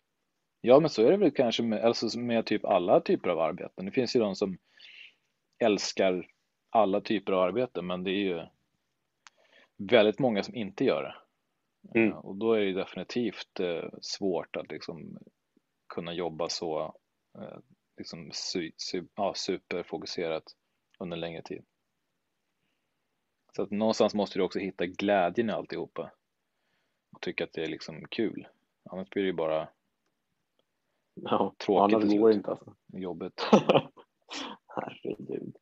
Ja, 0.61 0.81
men 0.81 0.91
så 0.91 1.03
är 1.03 1.11
det 1.11 1.17
väl 1.17 1.31
kanske 1.31 1.63
med, 1.63 1.85
alltså 1.85 2.19
med 2.19 2.47
typ 2.47 2.65
alla 2.65 3.01
typer 3.01 3.29
av 3.29 3.41
arbeten. 3.41 3.85
Det 3.85 3.91
finns 3.91 4.17
ju 4.17 4.21
de 4.21 4.37
som 4.37 4.59
älskar 5.59 6.27
alla 6.75 7.01
typer 7.01 7.33
av 7.33 7.43
arbeten, 7.43 7.87
men 7.87 8.05
det 8.05 8.11
är 8.11 8.25
ju 8.25 8.47
väldigt 9.77 10.19
många 10.19 10.43
som 10.43 10.55
inte 10.55 10.85
gör 10.85 11.03
det. 11.03 11.15
Mm. 12.01 12.13
Och 12.13 12.37
då 12.37 12.53
är 12.53 12.61
det 12.61 12.73
definitivt 12.73 13.61
eh, 13.61 13.89
svårt 14.01 14.57
att 14.57 14.71
liksom 14.71 15.19
kunna 15.89 16.13
jobba 16.13 16.49
så 16.49 16.97
eh, 17.39 17.59
liksom 17.97 18.31
su, 18.33 18.71
su, 18.77 19.07
ja, 19.15 19.33
superfokuserat 19.37 20.45
under 20.99 21.17
en 21.17 21.21
längre 21.21 21.43
tid. 21.43 21.65
Så 23.57 23.63
att 23.63 23.71
någonstans 23.71 24.15
måste 24.15 24.39
du 24.39 24.43
också 24.43 24.59
hitta 24.59 24.87
glädjen 24.87 25.51
i 25.51 25.53
alltihopa 25.53 26.11
och 27.13 27.21
tycka 27.21 27.45
att 27.45 27.53
det 27.53 27.63
är 27.63 27.69
liksom 27.69 28.05
kul. 28.11 28.49
Annars 28.91 29.11
blir 29.11 29.23
det 29.23 29.29
ju 29.29 29.33
bara 29.33 29.69
Ja, 31.15 31.55
Tråkigt 31.59 31.97
annars 31.97 32.19
går 32.19 32.29
det 32.29 32.35
inte 32.35 32.51
alltså. 32.51 32.75
jobbigt. 32.93 33.47
Herregud. 34.67 35.57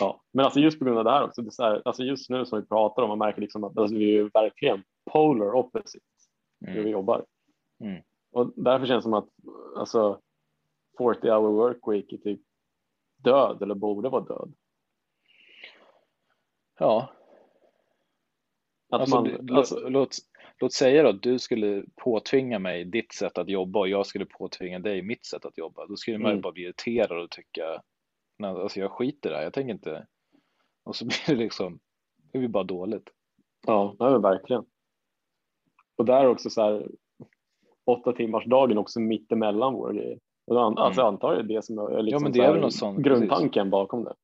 Ja, 0.00 0.22
men 0.32 0.44
alltså 0.44 0.60
just 0.60 0.78
på 0.78 0.84
grund 0.84 0.98
av 0.98 1.04
det 1.04 1.10
här 1.10 1.24
också, 1.24 1.42
det 1.42 1.50
här, 1.58 1.82
alltså 1.84 2.02
just 2.02 2.30
nu 2.30 2.46
som 2.46 2.60
vi 2.60 2.66
pratar 2.66 3.02
om, 3.02 3.08
man 3.08 3.18
märker 3.18 3.40
liksom 3.40 3.64
att 3.64 3.78
alltså, 3.78 3.96
vi 3.96 4.16
är 4.18 4.30
verkligen 4.34 4.82
polar 5.12 5.54
opposite 5.54 6.04
hur 6.60 6.72
vi 6.74 6.78
Mm. 6.80 6.92
jobbar. 6.92 7.24
Mm. 7.80 8.02
Och 8.32 8.52
därför 8.56 8.86
känns 8.86 8.98
det 9.00 9.02
som 9.02 9.14
att 9.14 9.28
alltså 9.76 10.20
40 10.98 11.28
hour 11.28 11.50
work 11.52 11.78
week 11.88 12.12
är 12.12 12.16
typ 12.16 12.40
död 13.16 13.62
eller 13.62 13.74
borde 13.74 14.08
vara 14.08 14.24
död. 14.24 14.52
Ja, 16.78 17.08
Att 18.90 19.00
alltså, 19.00 19.16
man, 19.20 19.56
alltså, 19.56 19.88
låt, 19.88 20.16
låt 20.60 20.72
säga 20.72 21.02
då 21.02 21.08
att 21.08 21.22
du 21.22 21.38
skulle 21.38 21.84
påtvinga 21.96 22.58
mig 22.58 22.84
ditt 22.84 23.12
sätt 23.14 23.38
att 23.38 23.48
jobba 23.48 23.78
och 23.80 23.88
jag 23.88 24.06
skulle 24.06 24.26
påtvinga 24.26 24.78
dig 24.78 25.02
mitt 25.02 25.26
sätt 25.26 25.44
att 25.44 25.58
jobba. 25.58 25.86
Då 25.86 25.96
skulle 25.96 26.18
man 26.18 26.30
Mm. 26.30 26.40
bara 26.40 26.52
bli 26.52 26.62
irriterad 26.62 27.22
och 27.22 27.30
tycka, 27.30 27.82
nej, 28.38 28.50
alltså 28.50 28.80
jag 28.80 28.92
skiter 28.92 29.30
här, 29.30 29.42
jag 29.42 29.52
tänker 29.52 29.72
inte. 29.72 30.06
Och 30.84 30.96
så 30.96 31.04
blir 31.06 31.26
det 31.26 31.34
liksom, 31.34 31.80
det 32.32 32.38
blir 32.38 32.48
bara 32.48 32.64
dåligt. 32.64 33.10
ja, 33.66 33.96
ja, 33.98 34.10
men 34.10 34.22
verkligen. 34.22 34.64
Och 35.96 36.04
där 36.04 36.28
också 36.28 36.50
så 36.50 36.62
här 36.62 36.90
åtta 37.84 38.12
timmars 38.12 38.44
dagen 38.44 38.78
också 38.78 39.00
mitt 39.00 39.32
emellan 39.32 39.74
våra 39.74 39.92
grejer. 39.92 40.20
An, 40.50 40.78
alltså, 40.78 41.00
jag 41.00 41.08
antar 41.08 41.34
jag 41.34 41.48
det 41.48 41.64
som 41.64 41.78
är 41.78 42.02
liksom 42.02 42.22
men 42.22 42.32
det 42.32 42.44
är 42.44 42.52
väl 42.52 42.72
sånt, 42.72 42.98
grundtanken 42.98 43.70
bakom 43.70 44.04
det. 44.04 44.14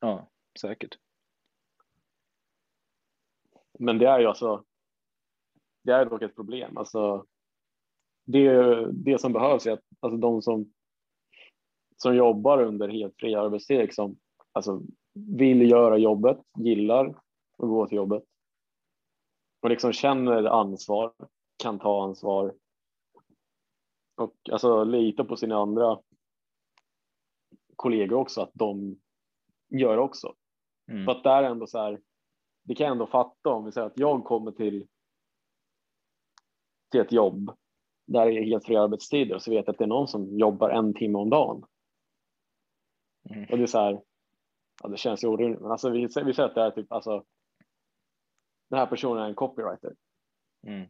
Ja, 0.00 0.28
säkert. 0.60 0.98
Men 3.78 3.98
det 3.98 4.06
är 4.06 4.20
ju 4.20 4.26
alltså. 4.26 4.64
Det 5.84 5.92
är 5.92 6.04
dock 6.04 6.22
ett 6.22 6.34
problem. 6.34 6.76
Alltså. 6.76 7.26
Det, 8.24 8.86
det 8.92 9.20
som 9.20 9.32
behövs 9.32 9.66
är 9.66 9.72
att 9.72 9.84
alltså 10.00 10.16
de 10.16 10.42
som. 10.42 10.72
Som 12.02 12.16
jobbar 12.16 12.62
under 12.62 12.88
helt 12.88 13.16
fri 13.16 13.34
arbetstid 13.34 13.78
liksom. 13.78 14.18
Alltså 14.52 14.82
vill 15.12 15.70
göra 15.70 15.98
jobbet, 15.98 16.38
gillar 16.58 17.06
att 17.58 17.68
gå 17.68 17.86
till 17.86 17.96
jobbet. 17.96 18.24
Och 19.62 19.70
liksom 19.70 19.92
känner 19.92 20.44
ansvar, 20.44 21.12
kan 21.62 21.78
ta 21.78 22.04
ansvar. 22.04 22.54
Och 24.16 24.34
alltså 24.52 24.84
lita 24.84 25.24
på 25.24 25.36
sina 25.36 25.56
andra. 25.56 26.00
Kollegor 27.76 28.18
också 28.18 28.40
att 28.40 28.50
de 28.54 29.00
gör 29.68 29.98
också. 29.98 30.34
Mm. 30.90 31.04
För 31.04 31.12
att 31.12 31.24
där 31.24 31.42
är 31.42 31.50
ändå 31.50 31.66
så 31.66 31.78
här, 31.78 32.00
det 32.62 32.74
kan 32.74 32.84
jag 32.84 32.92
ändå 32.92 33.06
fatta 33.06 33.50
om 33.50 33.64
vi 33.64 33.72
säger 33.72 33.86
att 33.86 33.98
jag 33.98 34.24
kommer 34.24 34.52
till, 34.52 34.86
till 36.90 37.00
ett 37.00 37.12
jobb 37.12 37.56
där 38.06 38.26
det 38.26 38.32
är 38.32 38.42
helt 38.42 38.64
fria 38.64 38.82
arbetstider 38.82 39.34
och 39.34 39.42
så 39.42 39.50
vet 39.50 39.66
jag 39.66 39.72
att 39.72 39.78
det 39.78 39.84
är 39.84 39.88
någon 39.88 40.08
som 40.08 40.38
jobbar 40.38 40.70
en 40.70 40.94
timme 40.94 41.18
om 41.18 41.30
dagen. 41.30 41.64
Mm. 43.30 43.46
Och 43.50 43.58
det 43.58 43.62
är 43.62 43.66
så 43.66 43.78
här, 43.78 44.02
ja, 44.82 44.88
det 44.88 44.96
känns 44.96 45.24
ju 45.24 45.28
orimligt, 45.28 45.60
men 45.60 45.70
alltså 45.70 45.90
vi, 45.90 46.00
vi 46.00 46.10
säger 46.10 46.42
att 46.42 46.54
det 46.54 46.62
är 46.62 46.70
typ, 46.70 46.92
alltså, 46.92 47.24
den 48.70 48.78
här 48.78 48.86
personen 48.86 49.22
är 49.22 49.28
en 49.28 49.34
copywriter 49.34 49.94
Mm. 50.66 50.88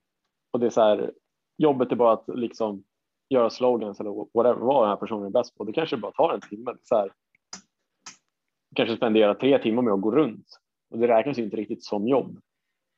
och 0.51 0.61
det 0.61 0.67
är 0.67 0.71
så 0.71 0.81
här, 0.81 1.13
jobbet 1.57 1.93
är 1.93 1.97
bara 1.97 2.13
att 2.13 2.25
liksom 2.29 2.85
göra 3.29 3.51
slogans 3.51 4.01
eller 4.01 4.11
whatever, 4.35 4.67
vad 4.67 4.83
den 4.83 4.91
här 4.91 4.97
personen 4.97 5.27
är 5.27 5.31
bäst 5.31 5.57
på. 5.57 5.65
Det 5.65 5.73
kanske 5.73 5.97
bara 5.97 6.13
tar 6.13 6.35
en 6.35 6.41
timme. 6.41 6.77
Så 6.83 6.97
här, 6.97 7.13
kanske 8.77 8.97
spendera 8.97 9.35
tre 9.35 9.59
timmar 9.59 9.83
med 9.83 9.95
att 9.95 10.01
gå 10.01 10.11
runt 10.11 10.61
och 10.91 10.99
det 10.99 11.09
räknas 11.09 11.39
ju 11.39 11.45
inte 11.45 11.57
riktigt 11.57 11.85
som 11.85 12.09
jobb. 12.09 12.41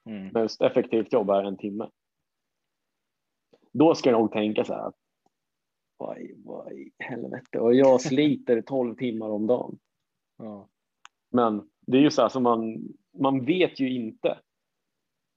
Mm. 0.07 0.29
Men 0.29 0.43
just 0.43 0.63
effektivt 0.63 1.13
jobb 1.13 1.31
är 1.31 1.45
en 1.45 1.57
timme. 1.57 1.91
Då 3.73 3.95
ska 3.95 4.11
jag 4.11 4.19
nog 4.21 4.33
tänka 4.33 4.65
så 4.65 4.75
här. 4.75 4.87
att, 4.87 4.97
Vad 6.03 6.19
i, 6.19 6.35
vad 6.45 6.73
i 6.73 6.93
helvete 6.99 7.59
och 7.61 7.75
jag 7.75 8.01
sliter 8.01 8.63
12 8.63 8.95
timmar 8.97 9.29
om 9.29 9.47
dagen. 9.47 9.79
Ja. 10.39 10.69
Men 11.31 11.71
det 11.81 11.97
är 11.99 12.03
ju 12.03 12.11
så 12.11 12.23
här 12.23 12.29
som 12.29 12.43
man, 12.43 12.89
man 13.19 13.45
vet 13.45 13.81
ju 13.81 13.95
inte. 13.95 14.39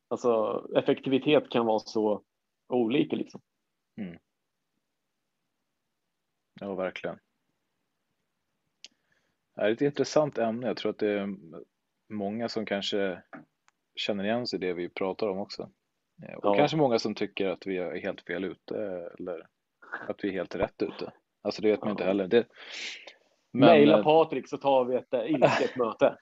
Alltså 0.08 0.64
effektivitet 0.76 1.50
kan 1.50 1.66
vara 1.66 1.80
så 1.80 2.24
olika 2.68 3.16
liksom. 3.16 3.42
ja, 6.60 6.76
verkligen. 6.76 7.20
Det 9.56 9.62
är 9.62 9.72
ett 9.72 9.82
intressant 9.82 10.38
ämne. 10.38 10.68
Jag 10.68 10.78
tror 10.78 10.90
att 10.90 10.98
det 11.00 11.12
är 11.12 11.36
många 12.10 12.50
som 12.50 12.66
kanske 12.66 13.22
känner 13.96 14.24
igen 14.24 14.48
sig 14.48 14.58
i 14.58 14.62
det 14.62 14.74
vi 14.74 14.90
pratar 14.90 15.28
om 15.28 15.38
också. 15.38 15.70
Eh, 16.24 16.36
Och 16.36 16.46
Ja. 16.46 16.56
kanske 16.58 16.78
många 16.78 17.00
som 17.00 17.16
tycker 17.16 17.48
att 17.48 17.68
vi 17.68 17.78
är 17.78 17.96
helt 18.02 18.22
fel 18.22 18.44
ute 18.44 18.76
eller 19.20 19.48
att 20.08 20.24
vi 20.24 20.28
är 20.28 20.34
helt 20.34 20.56
rätt 20.56 20.82
ute. 20.82 21.14
Alltså 21.42 21.62
det 21.62 21.72
vet 21.72 21.82
man 21.82 21.92
inte 21.92 22.04
heller. 22.04 22.28
Det, 22.28 22.48
Maila 23.54 23.98
eh, 23.98 24.04
Patrik 24.04 24.50
så 24.50 24.58
tar 24.58 24.86
vi 24.86 24.96
ett 24.96 25.14
eh, 25.14 25.32
ilsket 25.32 25.76
möte. 25.78 26.18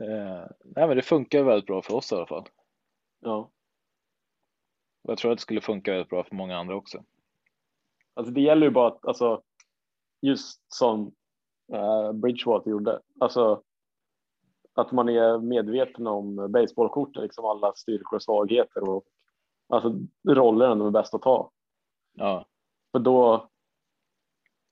eh, 0.00 0.46
nej, 0.64 0.88
men 0.88 0.96
det 0.96 1.02
funkar 1.02 1.42
väldigt 1.42 1.66
bra 1.66 1.82
för 1.82 1.94
oss 1.94 2.12
i 2.12 2.14
alla 2.14 2.26
fall. 2.26 2.48
Ja. 3.20 3.50
Jag 5.02 5.18
tror 5.18 5.32
att 5.32 5.38
det 5.38 5.42
skulle 5.42 5.60
funka 5.60 5.90
väldigt 5.90 6.08
bra 6.08 6.24
för 6.24 6.34
många 6.34 6.56
andra 6.56 6.76
också. 6.76 7.04
Alltså 8.14 8.32
det 8.32 8.40
gäller 8.40 8.66
ju 8.66 8.72
bara 8.72 8.88
att, 8.88 9.06
alltså, 9.06 9.42
just 10.20 10.74
som 10.74 11.14
eh, 11.72 12.12
Bridgewater 12.12 12.70
gjorde, 12.70 13.00
alltså 13.20 13.62
att 14.74 14.92
man 14.92 15.08
är 15.08 15.38
medveten 15.38 16.06
om 16.06 16.52
baseballkorten, 16.52 17.22
liksom 17.22 17.44
alla 17.44 17.72
styrkor 17.74 18.16
och 18.16 18.22
svagheter 18.22 18.88
och 18.88 19.04
alltså 19.68 19.98
rollerna 20.28 20.74
de 20.74 20.86
är 20.86 20.90
bäst 20.90 21.14
att 21.14 21.22
ta. 21.22 21.50
Ja, 22.14 22.46
För 22.92 22.98
då, 22.98 23.48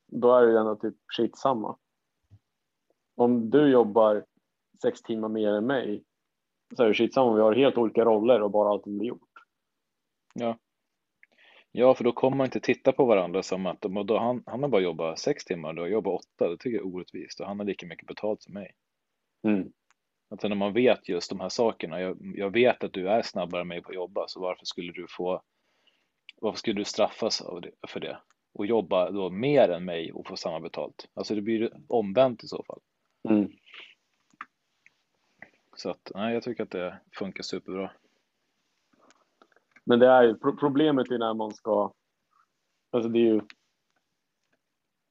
då 0.06 0.34
är 0.34 0.42
det 0.42 0.52
ju 0.52 0.58
ändå 0.58 0.76
typ 0.76 0.94
skitsamma. 1.16 1.76
Om 3.14 3.50
du 3.50 3.70
jobbar 3.70 4.24
sex 4.82 5.02
timmar 5.02 5.28
mer 5.28 5.52
än 5.52 5.66
mig 5.66 6.04
så 6.76 6.82
är 6.82 6.88
det 6.88 6.94
skitsamma 6.94 7.30
om 7.30 7.36
vi 7.36 7.42
har 7.42 7.54
helt 7.54 7.78
olika 7.78 8.04
roller 8.04 8.42
och 8.42 8.50
bara 8.50 8.70
allting 8.70 8.98
blir 8.98 9.08
gjort. 9.08 9.28
ja, 11.72 11.94
för 11.94 12.04
då 12.04 12.12
kommer 12.12 12.36
man 12.36 12.44
inte 12.44 12.60
titta 12.60 12.92
på 12.92 13.04
varandra 13.04 13.42
som 13.42 13.66
att 13.66 13.80
då 13.80 14.18
han, 14.18 14.42
han 14.46 14.62
har 14.62 14.68
bara 14.68 14.80
jobbat 14.80 15.18
sex 15.18 15.44
timmar, 15.44 15.72
då 15.72 15.86
jobbar 15.86 16.12
åtta. 16.12 16.48
Det 16.48 16.56
tycker 16.56 16.76
jag 16.76 16.86
är 16.86 16.94
orättvist 16.94 17.40
och 17.40 17.46
han 17.46 17.58
har 17.58 17.66
lika 17.66 17.86
mycket 17.86 18.06
betalt 18.06 18.42
som 18.42 18.54
mig. 18.54 18.74
Mm. 19.46 19.72
Att 20.30 20.42
när 20.42 20.54
man 20.54 20.72
vet 20.72 21.08
just 21.08 21.30
de 21.30 21.40
här 21.40 21.48
sakerna, 21.48 22.00
jag, 22.00 22.18
jag 22.36 22.50
vet 22.50 22.84
att 22.84 22.92
du 22.92 23.08
är 23.08 23.22
snabbare 23.22 23.60
än 23.60 23.68
mig 23.68 23.82
på 23.82 23.88
att 23.88 23.94
jobba, 23.94 24.24
så 24.28 24.40
varför 24.40 24.64
skulle 24.64 24.92
du 24.92 25.06
få, 25.08 25.42
varför 26.42 26.58
skulle 26.58 26.80
du 26.80 26.84
straffas 26.84 27.42
för 27.88 28.00
det? 28.00 28.20
Och 28.54 28.66
jobba 28.66 29.10
då 29.10 29.30
mer 29.30 29.68
än 29.68 29.84
mig 29.84 30.12
och 30.12 30.26
få 30.26 30.36
samma 30.36 30.60
betalt. 30.60 31.08
Alltså 31.14 31.34
det 31.34 31.42
blir 31.42 31.72
omvänt 31.88 32.44
i 32.44 32.48
så 32.48 32.64
fall. 32.66 32.80
Mm. 33.28 33.52
Så 35.76 35.90
att, 35.90 36.12
nej, 36.14 36.34
jag 36.34 36.42
tycker 36.42 36.62
att 36.62 36.70
det 36.70 37.00
funkar 37.18 37.42
superbra. 37.42 37.90
Men 39.84 39.98
det 39.98 40.06
är 40.06 40.22
ju 40.22 40.34
pro- 40.34 40.56
problemet 40.56 41.10
är 41.10 41.18
när 41.18 41.34
man 41.34 41.54
ska. 41.54 41.92
Alltså 42.90 43.08
det 43.08 43.18
är 43.18 43.34
ju. 43.34 43.40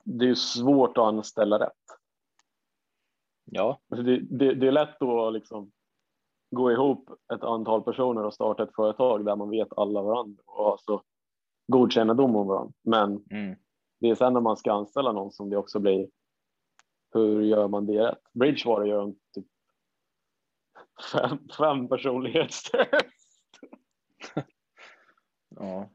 Det 0.04 0.26
är 0.26 0.30
ju 0.30 0.36
svårt 0.36 0.98
att 0.98 1.04
anställa 1.04 1.60
rätt. 1.60 1.72
Ja, 3.46 3.80
Alltså 3.90 4.04
det, 4.04 4.20
det, 4.20 4.54
det 4.54 4.68
är 4.68 4.72
lätt 4.72 5.02
att 5.02 5.34
liksom 5.34 5.72
gå 6.52 6.72
ihop 6.72 7.10
ett 7.34 7.44
antal 7.44 7.84
personer 7.84 8.24
och 8.24 8.34
starta 8.34 8.64
ett 8.64 8.76
företag 8.76 9.26
där 9.26 9.36
man 9.36 9.50
vet 9.50 9.78
alla 9.78 10.02
varandra 10.02 10.44
och 10.46 10.66
har 10.66 10.78
så 10.78 11.04
god 11.72 11.92
kännedom 11.92 12.36
om 12.36 12.48
varandra. 12.48 12.74
Men 12.82 13.26
mm, 13.30 13.56
det 14.00 14.10
är 14.10 14.16
sen 14.16 14.34
när 14.34 14.42
man 14.42 14.58
ska 14.58 14.72
anställa 14.74 15.12
någon 15.12 15.32
som 15.32 15.50
det 15.50 15.58
också 15.58 15.80
blir. 15.80 16.10
Hur 17.14 17.42
gör 17.42 17.68
man 17.68 17.86
det 17.86 18.08
rätt? 18.08 18.24
Bridgewater 18.34 18.86
gör 18.86 19.04
en 19.04 19.16
typ 19.34 19.46
fem, 21.12 21.40
fem 21.58 21.88
personlighetstest. 21.88 23.60
ja. 25.50 25.90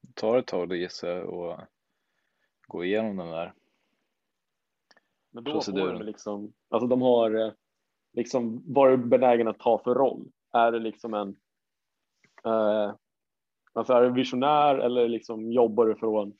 Det 0.00 0.14
tar 0.14 0.38
ett 0.38 0.46
tag 0.46 0.72
att 0.72 0.78
gissa 0.78 1.24
och 1.24 1.60
gå 2.66 2.84
igenom 2.84 3.16
den 3.16 3.30
där. 3.30 3.54
Men 5.30 5.44
då 5.44 5.52
Proceduren. 5.52 5.86
får 5.86 5.98
de 5.98 6.06
liksom, 6.06 6.52
alltså 6.68 6.86
de 6.86 7.02
har 7.02 7.46
eh, 7.46 7.52
liksom 8.12 8.62
vad 8.66 8.92
är 8.92 8.96
benägen 8.96 9.48
att 9.48 9.58
ta 9.58 9.78
för 9.78 9.94
roll? 9.94 10.32
Är 10.52 10.72
det 10.72 10.78
liksom 10.78 11.14
en, 11.14 11.36
eh, 12.44 12.94
Alltså 13.76 13.92
är 13.92 14.02
du 14.02 14.10
visionär 14.10 14.78
eller 14.78 15.08
liksom 15.08 15.52
jobbar 15.52 15.86
du 15.86 15.94
från 15.94 16.34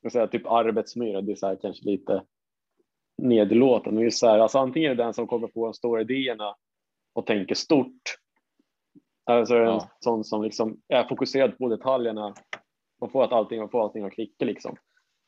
jag 0.00 0.12
säga, 0.12 0.26
typ 0.26 0.46
arbetsmiljö? 0.46 1.20
Det 1.20 1.32
är 1.32 1.36
så 1.36 1.46
här, 1.46 1.56
kanske 1.56 1.84
lite 1.84 2.24
nedlåtande. 3.22 4.00
Men 4.00 4.12
så 4.12 4.26
här, 4.26 4.38
alltså 4.38 4.58
antingen 4.58 4.90
är 4.90 4.94
det 4.94 5.02
den 5.02 5.14
som 5.14 5.26
kommer 5.26 5.48
på 5.48 5.64
de 5.64 5.74
stora 5.74 6.00
idéerna 6.00 6.56
och 7.12 7.26
tänker 7.26 7.54
stort. 7.54 8.02
Eller 9.30 9.44
så 9.44 9.54
är 9.54 9.60
det 9.60 9.72
en 9.72 9.80
sån 10.00 10.24
som 10.24 10.42
liksom 10.42 10.80
är 10.88 11.08
fokuserad 11.08 11.58
på 11.58 11.68
detaljerna 11.68 12.34
och 13.00 13.12
får 13.12 13.24
att 13.24 13.32
allting, 13.32 13.62
och 13.62 13.70
får 13.70 13.82
allting 13.82 14.04
att 14.04 14.12
klicka 14.12 14.44
liksom. 14.44 14.76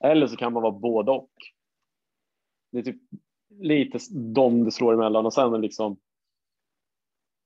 Eller 0.04 0.26
så 0.26 0.36
kan 0.36 0.52
man 0.52 0.62
vara 0.62 0.72
både 0.72 1.12
och. 1.12 1.30
Det 2.72 2.78
är 2.78 2.82
typ 2.82 3.02
lite 3.48 3.98
de 4.34 4.64
det 4.64 4.70
slår 4.70 4.94
emellan 4.94 5.26
och 5.26 5.34
sen 5.34 5.60
liksom 5.60 5.96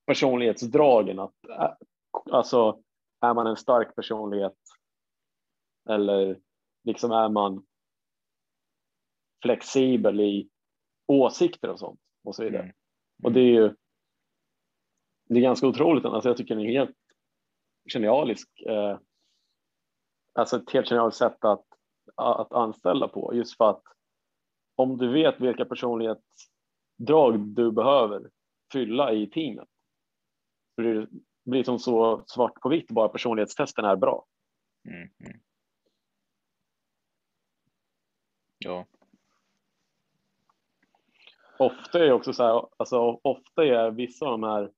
personlighetsdragen. 0.07 1.18
Att, 1.18 1.34
alltså, 2.30 2.82
är 3.21 3.35
man 3.35 3.47
en 3.47 3.57
stark 3.57 3.97
personlighet 3.97 4.57
eller 5.89 6.41
liksom 6.85 7.11
är 7.11 7.29
man 7.29 7.66
flexibel 9.43 10.21
i 10.21 10.51
åsikter 11.07 11.68
och 11.68 11.79
sånt 11.79 12.01
och 12.25 12.35
så 12.35 12.45
vidare. 12.45 12.62
Mm. 12.62 12.75
Och 13.23 13.33
det 13.33 13.41
är 13.41 13.53
ju 13.53 13.75
det 15.29 15.39
är 15.39 15.43
ganska 15.43 15.66
otroligt. 15.66 16.05
Alltså 16.05 16.29
jag 16.29 16.37
tycker 16.37 16.57
det 16.57 16.62
är 16.62 16.81
helt 16.81 16.97
genialisk, 17.93 18.49
eh, 18.66 18.99
alltså 20.35 20.57
ett 20.57 20.71
helt 20.71 20.89
genialiskt 20.89 21.18
sätt 21.18 21.45
att, 21.45 21.66
att 22.16 22.53
anställa 22.53 23.09
på 23.09 23.35
just 23.35 23.57
för 23.57 23.71
att 23.71 23.83
om 24.77 24.99
du 24.99 25.12
vet 25.12 25.41
vilka 25.41 25.64
personlighetsdrag 25.64 27.41
du 27.41 27.73
behöver 27.73 28.31
fylla 28.73 29.12
i 29.12 29.31
teamet 29.31 29.68
så 30.75 30.83
blir 30.83 30.95
det 30.95 31.09
blir 31.45 31.64
som 31.64 31.78
så 31.78 32.22
svart 32.26 32.55
på 32.61 32.68
vitt 32.68 32.91
bara 32.91 33.09
personlighetstesten 33.09 33.84
är 33.84 33.97
bra. 33.97 34.26
Mm. 34.88 35.09
Mm. 35.18 35.41
Ja, 38.59 38.86
Ofta 41.61 42.05
är 42.05 42.12
också 42.12 42.32
så 42.32 42.43
här, 42.43 42.66
alltså 42.76 43.20
ofta 43.22 43.64
är 43.64 43.91
vissa 43.91 44.26
av 44.26 44.32
de 44.32 44.43
här 44.43 44.70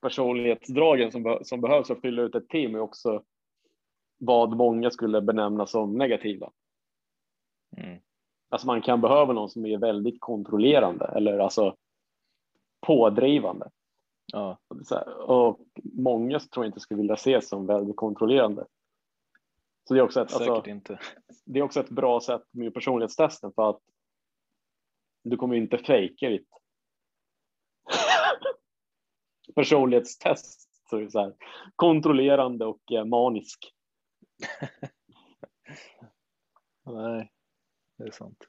personlighetsdragen 0.00 1.12
som, 1.12 1.22
be- 1.22 1.44
som 1.44 1.60
behövs 1.60 1.86
för 1.86 1.94
att 1.94 2.00
fylla 2.00 2.22
ut 2.22 2.34
ett 2.34 2.48
team 2.48 2.74
är 2.74 2.80
också 2.80 3.24
vad 4.18 4.56
många 4.56 4.90
skulle 4.90 5.20
benämna 5.20 5.66
som 5.66 5.98
negativa. 5.98 6.50
mm. 7.76 8.00
Alltså 8.48 8.66
man 8.66 8.82
kan 8.82 9.00
behöva 9.00 9.32
någon 9.32 9.50
som 9.50 9.66
är 9.66 9.78
väldigt 9.78 10.20
kontrollerande 10.20 11.04
eller 11.04 11.38
alltså 11.38 11.76
pådrivande. 12.80 13.70
Ja, 14.32 14.58
Och 15.26 15.60
många 15.82 16.40
tror 16.40 16.64
jag 16.64 16.68
inte 16.68 16.80
skulle 16.80 17.00
vilja 17.00 17.14
ses 17.14 17.48
som 17.48 17.66
väldigt 17.66 17.96
kontrollerande. 17.96 18.66
Så 19.88 19.94
det 19.94 20.00
är 20.00 20.04
också 20.04 20.22
ett, 20.22 20.30
säkert 20.30 20.48
alltså, 20.48 20.70
inte. 20.70 20.98
det 21.44 21.58
är 21.58 21.62
också 21.62 21.80
ett 21.80 21.90
bra 21.90 22.20
sätt 22.20 22.42
med 22.50 22.74
personlighetstesten 22.74 23.52
för 23.52 23.70
att 23.70 23.80
du 25.22 25.36
kommer 25.36 25.56
inte 25.56 25.78
fejka 25.78 26.28
ditt 26.28 26.48
personlighetstest. 29.54 30.70
Så 30.90 30.96
det 30.96 31.04
är 31.04 31.08
så 31.08 31.20
här, 31.20 31.34
kontrollerande 31.76 32.66
och 32.66 32.92
eh, 32.92 33.04
manisk. 33.04 33.74
Nej, 36.82 37.32
det 37.96 38.04
är 38.04 38.10
sant. 38.10 38.44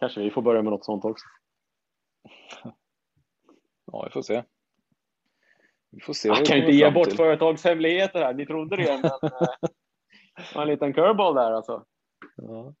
Kanske 0.00 0.20
vi 0.20 0.30
får 0.30 0.42
börja 0.42 0.62
med 0.62 0.72
något 0.72 0.84
sånt 0.84 1.04
också. 1.04 1.24
Ja, 3.92 4.02
vi 4.04 4.10
får 4.10 4.22
se. 4.22 4.44
Vi 5.90 6.00
får 6.00 6.12
se 6.12 6.28
Jag 6.28 6.46
kan 6.46 6.58
inte 6.58 6.72
ge 6.72 6.90
bort 6.90 7.08
till. 7.08 7.16
företagshemligheter 7.16 8.18
här. 8.22 8.34
Ni 8.34 8.46
trodde 8.46 8.76
det, 8.76 9.00
men 9.02 9.04
eh, 9.32 9.48
det 10.36 10.54
var 10.54 10.62
en 10.62 10.68
liten 10.68 10.92
curveball 10.92 11.34
där 11.34 11.52
alltså. 11.52 11.84
Ja. 12.36 12.74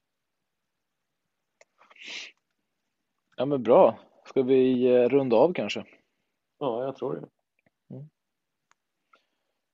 ja, 3.36 3.46
men 3.46 3.62
bra. 3.62 3.98
Ska 4.26 4.42
vi 4.42 4.86
eh, 4.86 5.08
runda 5.08 5.36
av 5.36 5.52
kanske? 5.52 5.84
Ja, 6.58 6.84
jag 6.84 6.96
tror 6.96 7.14
det. 7.20 7.28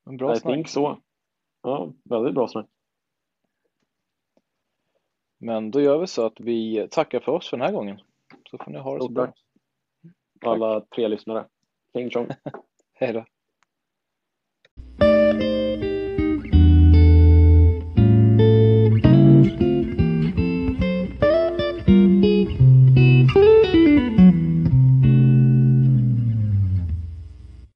En 0.07 0.17
bra 0.17 0.33
I 0.33 0.37
snack. 0.41 0.55
think 0.55 0.69
så. 0.69 1.01
Ja, 1.63 1.93
väldigt 2.05 2.35
bra 2.35 2.49
snack. 2.49 2.67
Men 5.39 5.71
då 5.71 5.81
gör 5.81 5.99
vi 5.99 6.07
så 6.07 6.27
att 6.27 6.41
vi 6.41 6.89
tackar 6.91 7.21
för 7.21 7.33
oss 7.33 7.49
för 7.51 7.57
den 7.57 7.67
här 7.67 7.73
gången. 7.73 8.01
Så 8.51 8.59
får 8.59 8.71
ni 8.71 8.79
ha 8.79 8.95
det 8.95 9.01
så 9.01 9.05
Stort 9.05 9.15
bra. 9.15 9.27
tack. 9.27 9.39
Alla 10.51 10.81
tre 10.81 11.09
lyssnare. 11.09 11.45
King 11.93 12.11
Chong. 12.11 12.29
Hej 12.95 13.13
då. 13.13 13.25